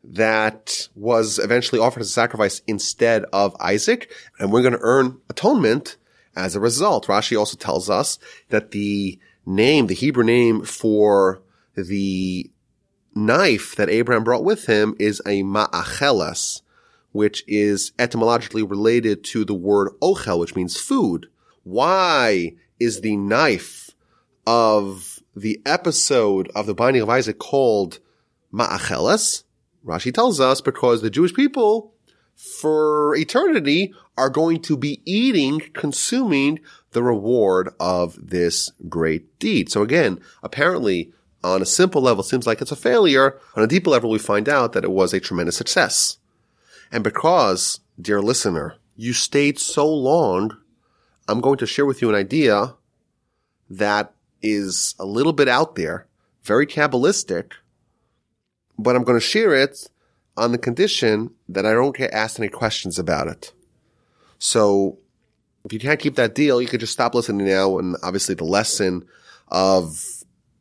that 0.03 0.87
was 0.95 1.39
eventually 1.39 1.79
offered 1.79 2.01
as 2.01 2.07
a 2.07 2.11
sacrifice 2.11 2.61
instead 2.67 3.25
of 3.33 3.55
Isaac. 3.59 4.11
And 4.39 4.51
we're 4.51 4.61
going 4.61 4.73
to 4.73 4.79
earn 4.81 5.19
atonement 5.29 5.97
as 6.35 6.55
a 6.55 6.59
result. 6.59 7.07
Rashi 7.07 7.37
also 7.37 7.57
tells 7.57 7.89
us 7.89 8.17
that 8.49 8.71
the 8.71 9.19
name, 9.49 9.87
the 9.87 9.95
Hebrew 9.95 10.23
name 10.23 10.63
for 10.63 11.41
the 11.75 12.49
knife 13.15 13.75
that 13.75 13.89
Abraham 13.89 14.23
brought 14.23 14.43
with 14.43 14.67
him 14.67 14.95
is 14.99 15.19
a 15.25 15.43
ma'acheles, 15.43 16.61
which 17.11 17.43
is 17.47 17.91
etymologically 17.97 18.63
related 18.63 19.23
to 19.25 19.43
the 19.43 19.55
word 19.55 19.89
ochel, 20.01 20.39
which 20.39 20.55
means 20.55 20.79
food. 20.79 21.27
Why 21.63 22.53
is 22.79 23.01
the 23.01 23.17
knife 23.17 23.89
of 24.45 25.19
the 25.35 25.61
episode 25.65 26.49
of 26.55 26.65
the 26.65 26.75
binding 26.75 27.01
of 27.01 27.09
Isaac 27.09 27.39
called 27.39 27.99
Ma'acheles? 28.53 29.43
Rashi 29.85 30.13
tells 30.13 30.39
us 30.39 30.61
because 30.61 31.01
the 31.01 31.09
Jewish 31.09 31.33
people 31.33 31.93
for 32.35 33.15
eternity 33.15 33.93
are 34.17 34.29
going 34.29 34.61
to 34.61 34.77
be 34.77 35.01
eating, 35.05 35.59
consuming 35.73 36.59
the 36.91 37.03
reward 37.03 37.69
of 37.79 38.17
this 38.21 38.71
great 38.87 39.37
deed. 39.39 39.71
So 39.71 39.81
again, 39.81 40.19
apparently 40.43 41.11
on 41.43 41.61
a 41.61 41.65
simple 41.65 42.01
level, 42.01 42.23
seems 42.23 42.45
like 42.45 42.61
it's 42.61 42.71
a 42.71 42.75
failure. 42.75 43.39
On 43.55 43.63
a 43.63 43.67
deeper 43.67 43.89
level, 43.89 44.09
we 44.09 44.19
find 44.19 44.49
out 44.49 44.73
that 44.73 44.83
it 44.83 44.91
was 44.91 45.13
a 45.13 45.19
tremendous 45.19 45.55
success. 45.55 46.17
And 46.91 47.03
because, 47.03 47.79
dear 48.01 48.21
listener, 48.21 48.75
you 48.95 49.13
stayed 49.13 49.59
so 49.59 49.87
long 49.87 50.57
I'm 51.29 51.41
going 51.41 51.59
to 51.59 51.67
share 51.67 51.85
with 51.85 52.01
you 52.01 52.09
an 52.09 52.15
idea 52.15 52.73
that 53.69 54.13
is 54.41 54.95
a 54.97 55.05
little 55.05 55.31
bit 55.31 55.47
out 55.47 55.75
there, 55.75 56.07
very 56.41 56.65
Kabbalistic, 56.65 57.51
but 58.79 58.95
I'm 58.95 59.03
going 59.03 59.19
to 59.19 59.25
share 59.25 59.53
it 59.53 59.91
on 60.35 60.51
the 60.51 60.57
condition 60.57 61.29
that 61.47 61.67
I 61.67 61.73
don't 61.73 61.95
get 61.95 62.13
asked 62.13 62.39
any 62.39 62.49
questions 62.49 62.97
about 62.97 63.27
it. 63.27 63.53
So 64.39 64.97
if 65.65 65.73
you 65.73 65.79
can't 65.79 65.99
keep 65.99 66.15
that 66.15 66.35
deal, 66.35 66.61
you 66.61 66.67
could 66.67 66.79
just 66.79 66.93
stop 66.93 67.15
listening 67.15 67.47
now. 67.47 67.77
And 67.79 67.95
obviously 68.03 68.35
the 68.35 68.45
lesson 68.45 69.05
of 69.47 70.03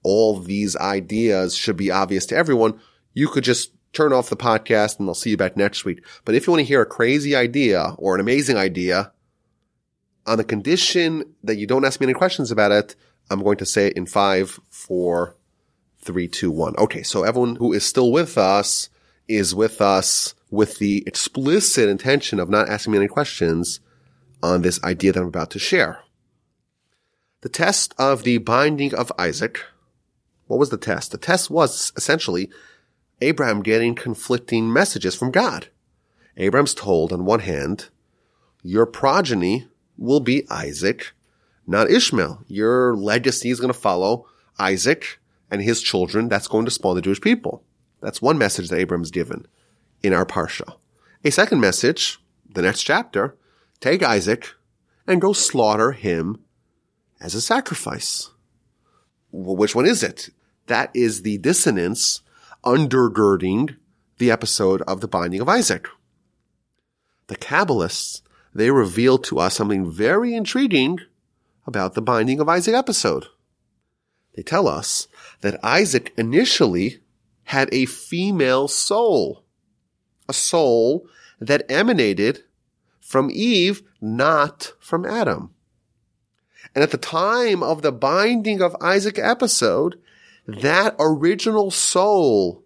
all 0.03 0.39
these 0.39 0.77
ideas 0.77 1.55
should 1.57 1.77
be 1.77 1.91
obvious 1.91 2.27
to 2.27 2.37
everyone. 2.37 2.81
You 3.15 3.29
could 3.29 3.45
just 3.45 3.73
turn 3.93 4.13
off 4.13 4.31
the 4.31 4.37
podcast 4.37 4.99
and 4.99 5.09
I'll 5.09 5.15
see 5.15 5.31
you 5.31 5.37
back 5.37 5.57
next 5.57 5.85
week. 5.85 6.05
But 6.25 6.35
if 6.35 6.47
you 6.47 6.53
want 6.53 6.61
to 6.61 6.69
hear 6.69 6.83
a 6.83 6.87
crazy 6.87 7.35
idea 7.35 7.95
or 7.99 8.15
an 8.15 8.21
amazing 8.21 8.57
idea, 8.57 9.13
on 10.27 10.37
the 10.37 10.45
condition 10.45 11.35
that 11.43 11.57
you 11.57 11.67
don't 11.67 11.85
ask 11.85 12.01
me 12.01 12.05
any 12.05 12.13
questions 12.13 12.51
about 12.51 12.71
it, 12.71 12.97
I'm 13.31 13.43
going 13.43 13.57
to 13.59 13.67
say 13.67 13.89
it 13.89 13.97
in 13.97 14.07
five, 14.07 14.61
four, 14.69 15.37
three, 16.01 16.29
two, 16.29 16.51
one. 16.51 16.77
Okay. 16.77 17.03
So 17.03 17.23
everyone 17.23 17.57
who 17.57 17.73
is 17.73 17.85
still 17.85 18.13
with 18.13 18.37
us 18.37 18.91
is 19.27 19.55
with 19.55 19.81
us 19.81 20.35
with 20.51 20.79
the 20.79 21.03
explicit 21.07 21.89
intention 21.89 22.41
of 22.41 22.49
not 22.49 22.69
asking 22.69 22.93
me 22.93 22.99
any 22.99 23.09
questions 23.09 23.81
on 24.43 24.63
this 24.63 24.83
idea 24.85 25.13
that 25.13 25.21
I'm 25.21 25.27
about 25.27 25.51
to 25.53 25.59
share. 25.59 26.01
The 27.41 27.49
test 27.49 27.95
of 27.99 28.25
the 28.25 28.39
binding 28.39 28.95
of 28.95 29.13
Isaac. 29.19 29.61
What 30.47 30.59
was 30.59 30.71
the 30.71 30.79
test? 30.79 31.13
The 31.13 31.19
test 31.19 31.51
was 31.51 31.93
essentially 31.97 32.51
Abraham 33.21 33.63
getting 33.63 33.95
conflicting 33.95 34.73
messages 34.73 35.15
from 35.15 35.31
God. 35.31 35.69
Abraham's 36.37 36.75
told 36.75 37.13
on 37.13 37.25
one 37.25 37.41
hand, 37.41 37.89
your 38.63 38.87
progeny 38.87 39.69
will 39.97 40.21
be 40.21 40.49
Isaac, 40.51 41.13
not 41.67 41.91
Ishmael. 41.91 42.45
Your 42.47 42.97
legacy 42.97 43.51
is 43.51 43.61
going 43.61 43.73
to 43.73 43.79
follow 43.79 44.27
Isaac 44.59 45.21
and 45.51 45.63
his 45.63 45.83
children. 45.83 46.29
That's 46.29 46.49
going 46.49 46.65
to 46.65 46.71
spawn 46.71 46.97
the 46.97 47.03
Jewish 47.03 47.21
people. 47.21 47.63
That's 48.01 48.23
one 48.23 48.39
message 48.39 48.69
that 48.69 48.79
Abram's 48.79 49.11
given 49.11 49.47
in 50.03 50.13
our 50.13 50.27
Parsha. 50.27 50.77
A 51.25 51.31
second 51.31 51.61
message, 51.61 52.19
the 52.49 52.63
next 52.63 52.83
chapter, 52.83 53.37
take 53.81 54.03
Isaac 54.03 54.55
and 55.07 55.21
go 55.21 55.33
slaughter 55.33 55.93
him 55.93 56.41
as 57.21 57.35
a 57.35 57.41
sacrifice. 57.41 58.31
Well, 59.31 59.57
which 59.57 59.75
one 59.75 59.87
is 59.87 60.03
it? 60.03 60.31
That 60.67 60.91
is 60.95 61.23
the 61.23 61.39
dissonance 61.39 62.23
undergirding 62.65 63.77
the 64.19 64.31
episode 64.31 64.83
of 64.83 65.01
the 65.01 65.09
binding 65.09 65.41
of 65.41 65.49
Isaac. 65.49 65.89
The 67.29 67.37
Kabbalists 67.37 68.23
they 68.55 68.71
reveal 68.71 69.19
to 69.19 69.39
us 69.39 69.55
something 69.55 69.91
very 69.91 70.35
intriguing 70.35 70.99
about 71.67 71.95
the 71.95 72.03
binding 72.03 72.41
of 72.41 72.49
Isaac 72.49 72.75
episode. 72.75 73.27
They 74.35 74.43
tell 74.43 74.67
us 74.67 75.07
that 75.43 75.63
Isaac 75.63 76.13
initially 76.17 77.01
had 77.45 77.69
a 77.73 77.87
female 77.87 78.67
soul, 78.67 79.45
a 80.29 80.33
soul 80.33 81.07
that 81.41 81.71
emanated 81.71 82.45
from 83.09 83.31
Eve, 83.33 83.83
not 84.03 84.75
from 84.79 85.07
Adam. 85.07 85.49
And 86.75 86.85
at 86.85 86.91
the 86.91 86.99
time 86.99 87.63
of 87.63 87.81
the 87.81 87.91
binding 87.91 88.61
of 88.61 88.77
Isaac 88.83 89.19
episode, 89.19 89.99
that 90.47 90.95
original 91.01 91.71
soul 91.71 92.65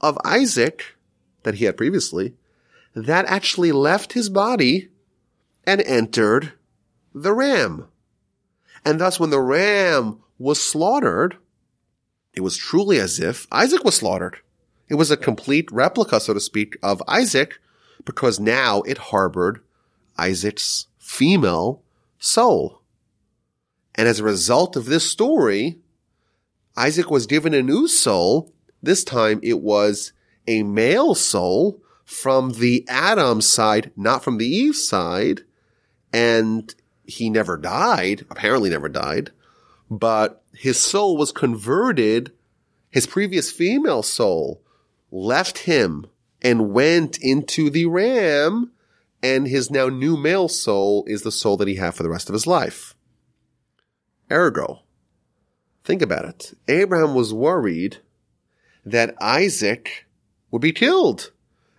of 0.00 0.18
Isaac 0.24 0.96
that 1.44 1.54
he 1.54 1.66
had 1.66 1.76
previously, 1.76 2.34
that 2.96 3.26
actually 3.26 3.70
left 3.70 4.14
his 4.14 4.28
body 4.28 4.88
and 5.62 5.80
entered 5.82 6.54
the 7.14 7.32
ram. 7.32 7.86
And 8.84 9.00
thus 9.00 9.20
when 9.20 9.30
the 9.30 9.40
ram 9.40 10.18
was 10.36 10.60
slaughtered, 10.60 11.36
it 12.34 12.40
was 12.40 12.56
truly 12.56 12.98
as 12.98 13.20
if 13.20 13.46
Isaac 13.52 13.84
was 13.84 13.94
slaughtered. 13.94 14.38
It 14.88 14.96
was 14.96 15.12
a 15.12 15.16
complete 15.16 15.70
replica, 15.70 16.18
so 16.18 16.34
to 16.34 16.40
speak, 16.40 16.76
of 16.82 17.00
Isaac 17.06 17.60
because 18.04 18.40
now 18.40 18.82
it 18.82 18.98
harbored 18.98 19.60
Isaac's 20.18 20.86
female 20.98 21.82
soul. 22.18 22.82
And 23.94 24.08
as 24.08 24.20
a 24.20 24.24
result 24.24 24.76
of 24.76 24.86
this 24.86 25.10
story, 25.10 25.78
Isaac 26.76 27.10
was 27.10 27.26
given 27.26 27.54
a 27.54 27.62
new 27.62 27.88
soul. 27.88 28.52
This 28.82 29.04
time 29.04 29.40
it 29.42 29.60
was 29.60 30.12
a 30.46 30.62
male 30.62 31.14
soul 31.14 31.82
from 32.04 32.52
the 32.52 32.84
Adam 32.88 33.40
side, 33.40 33.92
not 33.96 34.24
from 34.24 34.38
the 34.38 34.46
Eve 34.46 34.76
side. 34.76 35.42
And 36.12 36.74
he 37.04 37.30
never 37.30 37.56
died, 37.56 38.26
apparently 38.30 38.70
never 38.70 38.88
died, 38.88 39.30
but 39.90 40.42
his 40.54 40.80
soul 40.80 41.16
was 41.16 41.32
converted. 41.32 42.32
His 42.90 43.06
previous 43.06 43.50
female 43.50 44.02
soul 44.02 44.62
left 45.10 45.58
him 45.58 46.06
and 46.42 46.72
went 46.72 47.18
into 47.18 47.70
the 47.70 47.86
ram 47.86 48.72
and 49.22 49.46
his 49.46 49.70
now 49.70 49.88
new 49.88 50.16
male 50.16 50.48
soul 50.48 51.04
is 51.06 51.22
the 51.22 51.32
soul 51.32 51.56
that 51.58 51.68
he 51.68 51.76
had 51.76 51.94
for 51.94 52.02
the 52.02 52.10
rest 52.10 52.28
of 52.28 52.32
his 52.32 52.46
life. 52.46 52.94
Ergo, 54.30 54.82
think 55.84 56.02
about 56.02 56.24
it. 56.24 56.54
Abraham 56.68 57.14
was 57.14 57.34
worried 57.34 57.98
that 58.84 59.14
Isaac 59.20 60.06
would 60.50 60.62
be 60.62 60.72
killed. 60.72 61.32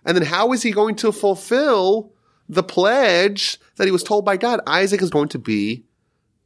And 0.04 0.16
then 0.16 0.26
how 0.26 0.52
is 0.52 0.62
he 0.62 0.70
going 0.70 0.96
to 0.96 1.12
fulfill 1.12 2.12
the 2.48 2.62
pledge 2.62 3.58
that 3.76 3.86
he 3.86 3.90
was 3.92 4.02
told 4.02 4.24
by 4.24 4.36
God? 4.36 4.60
Isaac 4.66 5.02
is 5.02 5.10
going 5.10 5.28
to 5.28 5.38
be 5.38 5.84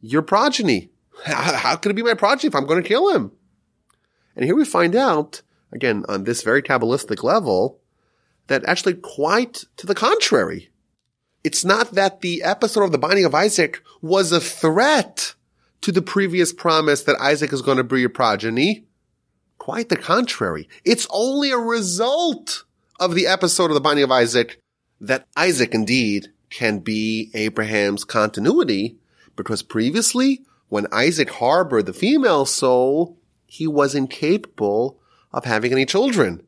your 0.00 0.22
progeny. 0.22 0.90
How, 1.24 1.76
can 1.76 1.90
it 1.90 1.94
be 1.94 2.02
my 2.02 2.14
progeny 2.14 2.48
if 2.48 2.54
I'm 2.54 2.66
going 2.66 2.82
to 2.82 2.88
kill 2.88 3.14
him? 3.14 3.32
And 4.34 4.44
here 4.44 4.54
we 4.54 4.64
find 4.64 4.94
out, 4.94 5.42
again, 5.72 6.04
on 6.08 6.24
this 6.24 6.42
very 6.42 6.62
Kabbalistic 6.62 7.22
level, 7.22 7.80
that 8.48 8.64
actually 8.64 8.94
quite 8.94 9.64
to 9.76 9.86
the 9.86 9.94
contrary. 9.94 10.70
It's 11.44 11.64
not 11.64 11.92
that 11.92 12.20
the 12.20 12.42
episode 12.42 12.84
of 12.84 12.92
the 12.92 12.98
binding 12.98 13.24
of 13.24 13.34
Isaac 13.34 13.82
was 14.02 14.32
a 14.32 14.40
threat 14.40 15.34
to 15.82 15.92
the 15.92 16.02
previous 16.02 16.52
promise 16.52 17.02
that 17.04 17.20
Isaac 17.20 17.52
is 17.52 17.62
going 17.62 17.76
to 17.76 17.84
be 17.84 18.00
your 18.00 18.08
progeny. 18.08 18.86
Quite 19.58 19.88
the 19.88 19.96
contrary. 19.96 20.68
It's 20.84 21.06
only 21.10 21.50
a 21.50 21.58
result 21.58 22.64
of 22.98 23.14
the 23.14 23.26
episode 23.26 23.70
of 23.70 23.74
the 23.74 23.80
binding 23.80 24.04
of 24.04 24.10
Isaac 24.10 24.60
that 25.00 25.26
Isaac 25.36 25.74
indeed 25.74 26.28
can 26.50 26.78
be 26.78 27.30
Abraham's 27.34 28.04
continuity 28.04 28.96
because 29.36 29.62
previously 29.62 30.42
when 30.68 30.86
Isaac 30.90 31.30
harbored 31.30 31.86
the 31.86 31.92
female 31.92 32.46
soul, 32.46 33.18
he 33.46 33.66
was 33.66 33.94
incapable 33.94 34.98
of 35.32 35.44
having 35.44 35.72
any 35.72 35.86
children. 35.86 36.42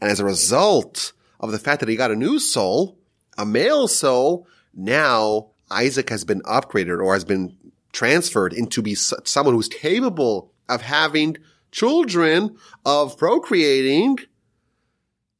And 0.00 0.10
as 0.10 0.20
a 0.20 0.24
result 0.24 1.12
of 1.44 1.52
the 1.52 1.58
fact 1.58 1.80
that 1.80 1.88
he 1.88 1.96
got 1.96 2.10
a 2.10 2.16
new 2.16 2.38
soul, 2.38 2.98
a 3.36 3.44
male 3.46 3.88
soul, 3.88 4.46
now 4.74 5.50
Isaac 5.70 6.10
has 6.10 6.24
been 6.24 6.40
upgraded 6.42 7.02
or 7.02 7.12
has 7.12 7.24
been 7.24 7.56
transferred 7.92 8.52
into 8.52 8.82
be 8.82 8.94
someone 8.94 9.54
who's 9.54 9.68
capable 9.68 10.52
of 10.68 10.82
having 10.82 11.36
children, 11.70 12.56
of 12.84 13.16
procreating. 13.18 14.18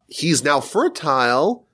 He's 0.09 0.45
now 0.45 0.61
fertile. 0.61 1.67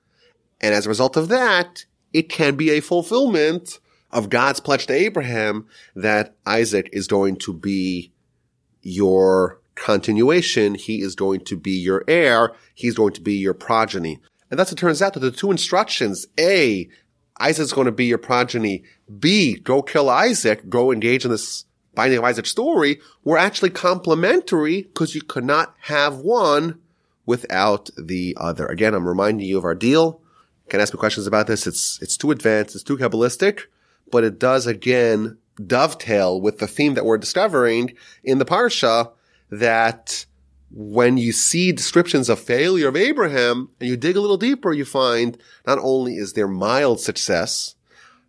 And 0.59 0.73
as 0.73 0.85
a 0.85 0.89
result 0.89 1.17
of 1.17 1.29
that, 1.29 1.85
it 2.13 2.29
can 2.29 2.55
be 2.55 2.71
a 2.71 2.81
fulfillment 2.81 3.79
of 4.11 4.29
God's 4.29 4.59
pledge 4.59 4.87
to 4.87 4.93
Abraham 4.93 5.67
that 5.95 6.35
Isaac 6.45 6.89
is 6.91 7.07
going 7.07 7.37
to 7.37 7.53
be 7.53 8.11
your 8.81 9.60
continuation. 9.75 10.75
He 10.75 11.01
is 11.01 11.15
going 11.15 11.41
to 11.41 11.57
be 11.57 11.71
your 11.71 12.03
heir. 12.07 12.51
He's 12.73 12.95
going 12.95 13.13
to 13.13 13.21
be 13.21 13.35
your 13.35 13.53
progeny. 13.53 14.19
And 14.49 14.59
thus 14.59 14.71
it 14.71 14.77
turns 14.77 15.01
out 15.01 15.13
that 15.13 15.21
the 15.21 15.31
two 15.31 15.51
instructions, 15.51 16.27
A, 16.39 16.89
Isaac's 17.39 17.71
going 17.71 17.85
to 17.85 17.91
be 17.91 18.05
your 18.05 18.17
progeny. 18.17 18.83
B, 19.19 19.55
go 19.55 19.81
kill 19.81 20.09
Isaac, 20.09 20.69
go 20.69 20.91
engage 20.91 21.25
in 21.25 21.31
this 21.31 21.65
binding 21.95 22.19
of 22.19 22.25
Isaac 22.25 22.45
story, 22.45 22.99
were 23.23 23.37
actually 23.37 23.69
complementary 23.69 24.83
because 24.83 25.15
you 25.15 25.21
could 25.21 25.43
not 25.43 25.75
have 25.81 26.17
one 26.17 26.79
without 27.25 27.89
the 27.97 28.35
other. 28.39 28.65
Again, 28.67 28.93
I'm 28.93 29.07
reminding 29.07 29.45
you 29.45 29.57
of 29.57 29.65
our 29.65 29.75
deal. 29.75 30.21
You 30.65 30.69
can 30.69 30.81
ask 30.81 30.93
me 30.93 30.99
questions 30.99 31.27
about 31.27 31.47
this. 31.47 31.65
It's, 31.65 32.01
it's 32.01 32.17
too 32.17 32.31
advanced. 32.31 32.75
It's 32.75 32.83
too 32.83 32.97
Kabbalistic, 32.97 33.61
but 34.11 34.23
it 34.23 34.39
does 34.39 34.67
again 34.67 35.37
dovetail 35.65 36.39
with 36.39 36.59
the 36.59 36.67
theme 36.67 36.93
that 36.95 37.05
we're 37.05 37.17
discovering 37.17 37.93
in 38.23 38.37
the 38.37 38.45
Parsha 38.45 39.11
that 39.51 40.25
when 40.71 41.17
you 41.17 41.33
see 41.33 41.71
descriptions 41.71 42.29
of 42.29 42.39
failure 42.39 42.87
of 42.87 42.95
Abraham 42.95 43.69
and 43.79 43.89
you 43.89 43.97
dig 43.97 44.15
a 44.15 44.21
little 44.21 44.37
deeper, 44.37 44.71
you 44.71 44.85
find 44.85 45.37
not 45.67 45.77
only 45.79 46.15
is 46.15 46.33
there 46.33 46.47
mild 46.47 46.99
success, 46.99 47.75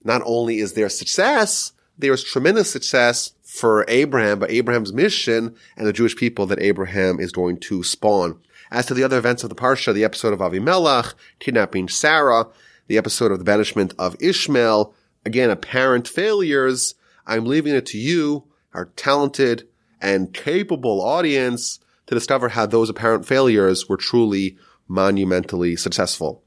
not 0.04 0.22
only 0.24 0.58
is 0.58 0.72
there 0.72 0.88
success, 0.88 1.72
there 1.96 2.12
is 2.12 2.24
tremendous 2.24 2.70
success 2.70 3.32
for 3.42 3.84
Abraham, 3.86 4.40
but 4.40 4.50
Abraham's 4.50 4.92
mission 4.92 5.54
and 5.76 5.86
the 5.86 5.92
Jewish 5.92 6.16
people 6.16 6.46
that 6.46 6.60
Abraham 6.60 7.20
is 7.20 7.30
going 7.30 7.58
to 7.58 7.84
spawn. 7.84 8.40
As 8.72 8.86
to 8.86 8.94
the 8.94 9.04
other 9.04 9.18
events 9.18 9.44
of 9.44 9.50
the 9.50 9.54
Parsha, 9.54 9.94
the 9.94 10.04
episode 10.04 10.32
of 10.32 10.40
Avimelech, 10.40 11.14
kidnapping 11.38 11.88
Sarah, 11.88 12.46
the 12.88 12.98
episode 12.98 13.30
of 13.30 13.38
the 13.38 13.44
banishment 13.44 13.94
of 13.98 14.16
Ishmael, 14.20 14.94
again, 15.24 15.50
apparent 15.50 16.08
failures, 16.08 16.94
I'm 17.26 17.44
leaving 17.44 17.74
it 17.74 17.86
to 17.86 17.98
you, 17.98 18.44
our 18.74 18.86
talented 18.96 19.68
and 20.02 20.34
capable 20.34 21.00
audience, 21.00 21.78
to 22.06 22.14
discover 22.14 22.50
how 22.50 22.66
those 22.66 22.90
apparent 22.90 23.24
failures 23.24 23.88
were 23.88 23.96
truly 23.96 24.58
monumentally 24.88 25.76
successful. 25.76 26.42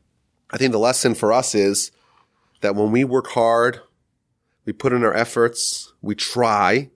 I 0.51 0.57
think 0.57 0.73
the 0.73 0.77
lesson 0.77 1.15
for 1.15 1.33
us 1.33 1.55
is 1.55 1.91
that 2.61 2.75
when 2.75 2.91
we 2.91 3.03
work 3.03 3.27
hard, 3.27 3.79
we 4.65 4.73
put 4.73 4.93
in 4.93 5.03
our 5.03 5.13
efforts, 5.13 5.93
we 6.01 6.13
try, 6.13 6.89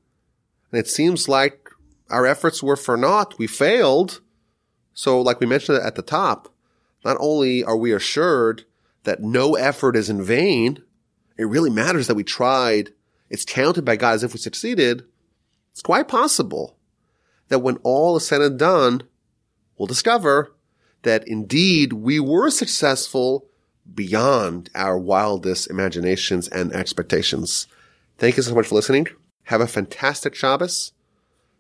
and 0.71 0.79
it 0.79 0.87
seems 0.87 1.27
like 1.27 1.69
our 2.09 2.25
efforts 2.25 2.61
were 2.61 2.75
for 2.75 2.97
naught. 2.97 3.39
We 3.39 3.47
failed. 3.47 4.21
So 4.93 5.21
like 5.21 5.39
we 5.39 5.47
mentioned 5.47 5.79
at 5.79 5.95
the 5.95 6.01
top, 6.01 6.53
not 7.05 7.17
only 7.19 7.63
are 7.63 7.77
we 7.77 7.93
assured 7.93 8.65
that 9.03 9.21
no 9.21 9.55
effort 9.55 9.95
is 9.95 10.09
in 10.09 10.21
vain, 10.21 10.83
it 11.37 11.45
really 11.45 11.69
matters 11.69 12.07
that 12.07 12.15
we 12.15 12.23
tried. 12.23 12.89
It's 13.29 13.45
counted 13.45 13.85
by 13.85 13.95
God 13.95 14.15
as 14.15 14.23
if 14.23 14.33
we 14.33 14.39
succeeded. 14.39 15.05
It's 15.79 15.83
quite 15.85 16.09
possible 16.09 16.75
that 17.47 17.59
when 17.59 17.77
all 17.83 18.17
is 18.17 18.27
said 18.27 18.41
and 18.41 18.59
done, 18.59 19.03
we'll 19.77 19.87
discover 19.87 20.53
that 21.03 21.25
indeed 21.25 21.93
we 21.93 22.19
were 22.19 22.49
successful 22.49 23.45
beyond 23.95 24.69
our 24.75 24.99
wildest 24.99 25.69
imaginations 25.69 26.49
and 26.49 26.73
expectations. 26.73 27.67
Thank 28.17 28.35
you 28.35 28.43
so 28.43 28.53
much 28.53 28.67
for 28.67 28.75
listening. 28.75 29.07
Have 29.43 29.61
a 29.61 29.67
fantastic 29.67 30.35
Shabbos. 30.35 30.91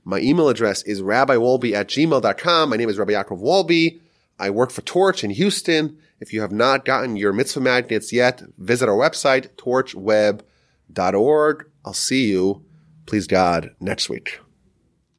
My 0.03 0.19
email 0.19 0.49
address 0.49 0.83
is 0.83 1.01
rabbiwolbe 1.01 1.71
at 1.71 1.87
gmail.com. 1.87 2.69
My 2.69 2.75
name 2.75 2.89
is 2.89 2.97
Rabbi 2.97 3.13
Yaakov 3.13 3.39
Wolbe. 3.39 4.01
I 4.37 4.49
work 4.49 4.71
for 4.71 4.81
Torch 4.81 5.23
in 5.23 5.29
Houston. 5.29 5.97
If 6.19 6.33
you 6.33 6.41
have 6.41 6.51
not 6.51 6.83
gotten 6.83 7.15
your 7.15 7.31
mitzvah 7.31 7.61
magnets 7.61 8.11
yet, 8.11 8.43
visit 8.57 8.89
our 8.89 8.97
website, 8.97 9.55
torchweb.org. 9.55 10.41
I'll 11.85 11.93
see 11.93 12.29
you, 12.29 12.65
please 13.09 13.25
God, 13.25 13.71
next 13.79 14.07
week. 14.07 14.39